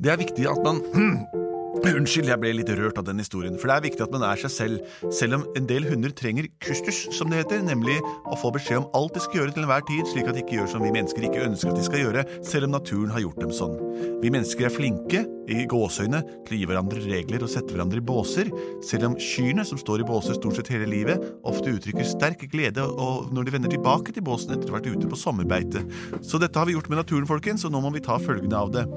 Det 0.02 0.10
er 0.16 0.18
viktig 0.26 0.50
at 0.50 0.60
man 0.66 0.82
Unnskyld, 1.86 2.32
jeg 2.32 2.42
ble 2.42 2.52
litt 2.58 2.70
rørt 2.80 2.98
av 2.98 3.06
den 3.06 3.20
historien. 3.22 3.58
For 3.62 3.70
det 3.70 3.76
er 3.76 3.84
viktig 3.86 4.04
at 4.06 4.14
man 4.14 4.24
er 4.26 4.40
seg 4.42 4.52
selv, 4.54 4.96
selv 5.14 5.38
om 5.38 5.44
en 5.60 5.68
del 5.70 5.86
hunder 5.86 6.14
trenger 6.18 6.48
kustus, 6.64 7.04
som 7.14 7.30
det 7.30 7.44
heter, 7.44 7.62
nemlig 7.66 8.00
å 8.02 8.38
få 8.42 8.50
beskjed 8.56 8.82
om 8.82 8.88
alt 8.98 9.14
de 9.14 9.22
skal 9.22 9.42
gjøre 9.42 9.54
til 9.54 9.66
enhver 9.66 9.86
tid, 9.86 10.10
slik 10.10 10.30
at 10.32 10.38
de 10.38 10.42
ikke 10.42 10.58
gjør 10.58 10.72
som 10.72 10.86
vi 10.86 10.94
mennesker 10.96 11.28
ikke 11.30 11.46
ønsker 11.46 11.72
at 11.72 11.80
de 11.80 11.86
skal 11.86 12.02
gjøre, 12.02 12.26
selv 12.48 12.70
om 12.70 12.74
naturen 12.74 13.14
har 13.14 13.22
gjort 13.22 13.42
dem 13.44 13.54
sånn. 13.54 13.78
Vi 14.24 14.34
mennesker 14.34 14.66
er 14.66 14.74
flinke, 14.74 15.24
i 15.46 15.68
gåseøyne, 15.70 16.24
til 16.48 16.56
å 16.56 16.58
gi 16.58 16.68
hverandre 16.72 17.04
regler 17.06 17.46
og 17.46 17.52
sette 17.54 17.76
hverandre 17.76 18.02
i 18.02 18.06
båser, 18.06 18.50
selv 18.86 19.12
om 19.12 19.18
kyrne, 19.22 19.66
som 19.70 19.78
står 19.78 20.02
i 20.02 20.08
båser 20.10 20.40
stort 20.40 20.58
sett 20.58 20.72
hele 20.74 20.90
livet, 20.90 21.22
ofte 21.46 21.70
uttrykker 21.76 22.08
sterk 22.10 22.48
glede 22.50 22.82
og 22.82 23.30
når 23.36 23.46
de 23.46 23.58
vender 23.60 23.76
tilbake 23.76 24.16
til 24.16 24.26
båsen 24.26 24.56
etter 24.56 24.72
å 24.72 24.74
ha 24.74 24.80
vært 24.80 24.90
ute 24.96 25.12
på 25.12 25.22
sommerbeite. 25.22 25.86
Så 26.26 26.42
dette 26.42 26.58
har 26.58 26.66
vi 26.66 26.74
gjort 26.80 26.90
med 26.90 27.04
naturen, 27.04 27.30
folkens, 27.30 27.68
og 27.68 27.76
nå 27.76 27.86
må 27.86 27.94
vi 27.94 28.02
ta 28.06 28.18
følgene 28.22 28.58
av 28.58 28.74
det. 28.74 28.88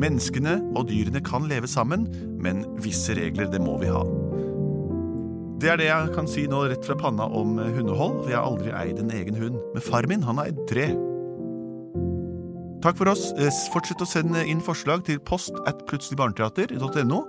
Menneskene 0.00 0.58
og 0.74 0.88
dyrene 0.90 1.22
kan 1.24 1.46
leve 1.50 1.70
sammen, 1.70 2.08
men 2.42 2.64
visse 2.82 3.14
regler, 3.16 3.46
det 3.52 3.62
må 3.62 3.76
vi 3.82 3.92
ha. 3.94 4.02
Det 5.62 5.70
er 5.70 5.78
det 5.80 5.86
jeg 5.86 6.14
kan 6.16 6.26
si 6.28 6.48
nå 6.50 6.64
rett 6.68 6.84
fra 6.84 6.96
panna 6.98 7.28
om 7.30 7.56
hundehold. 7.56 8.24
for 8.24 8.32
Jeg 8.32 8.40
har 8.40 8.48
aldri 8.50 8.72
eid 8.74 8.98
en 9.00 9.12
egen 9.14 9.38
hund, 9.38 9.60
men 9.72 9.84
far 9.84 10.08
min 10.10 10.24
han 10.26 10.40
har 10.40 10.50
eid 10.50 10.58
tre. 10.68 10.90
Takk 12.84 12.98
for 13.00 13.08
oss. 13.08 13.30
Eh, 13.40 13.48
Fortsett 13.72 14.02
å 14.04 14.08
sende 14.08 14.42
inn 14.44 14.60
forslag 14.60 15.06
til 15.06 15.16
post 15.24 15.56
at 15.64 15.78
plutseligbarneteater.no, 15.88 17.20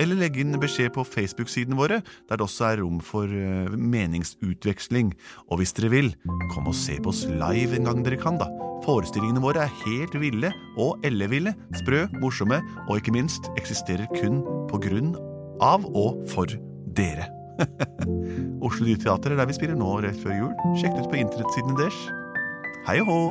eller 0.00 0.16
legge 0.16 0.40
inn 0.40 0.56
beskjed 0.56 0.94
på 0.94 1.04
Facebook-sidene 1.04 1.76
våre, 1.76 1.98
der 2.30 2.40
det 2.40 2.46
også 2.46 2.70
er 2.70 2.80
rom 2.80 2.96
for 3.04 3.28
eh, 3.28 3.68
meningsutveksling. 3.76 5.12
Og 5.50 5.60
hvis 5.60 5.76
dere 5.76 5.92
vil, 5.92 6.08
kom 6.54 6.70
og 6.70 6.78
se 6.78 6.96
på 6.96 7.12
oss 7.12 7.26
live 7.28 7.76
en 7.76 7.90
gang 7.90 8.00
dere 8.06 8.16
kan, 8.22 8.40
da. 8.40 8.48
Forestillingene 8.86 9.44
våre 9.44 9.66
er 9.66 9.76
helt 9.84 10.16
ville 10.16 10.48
og 10.80 11.04
elleville, 11.04 11.52
sprø, 11.82 12.06
morsomme, 12.24 12.62
og 12.88 12.96
ikke 12.96 13.12
minst 13.14 13.52
eksisterer 13.60 14.08
kun 14.16 14.40
på 14.72 14.80
grunn 14.88 15.12
av 15.60 15.84
og 15.92 16.24
for 16.32 16.56
dere. 16.96 17.28
Oslo 18.64 18.88
Nye 18.88 18.96
er 18.96 19.36
der 19.36 19.44
vi 19.44 19.60
spiller 19.60 19.76
nå 19.76 20.00
rett 20.00 20.24
før 20.24 20.40
jul. 20.40 20.52
Sjekk 20.80 21.02
ut 21.04 21.12
på 21.12 21.20
internettsidene 21.20 21.80
deres. 21.84 22.04
Hei 22.88 23.02
og 23.04 23.12
hå! 23.12 23.24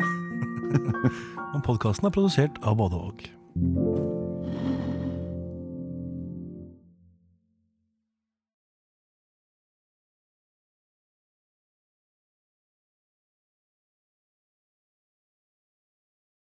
Og 1.54 1.64
podkasten 1.64 2.08
er 2.08 2.16
produsert 2.16 2.62
av 2.64 2.80
både 2.80 2.96
og. 2.96 4.01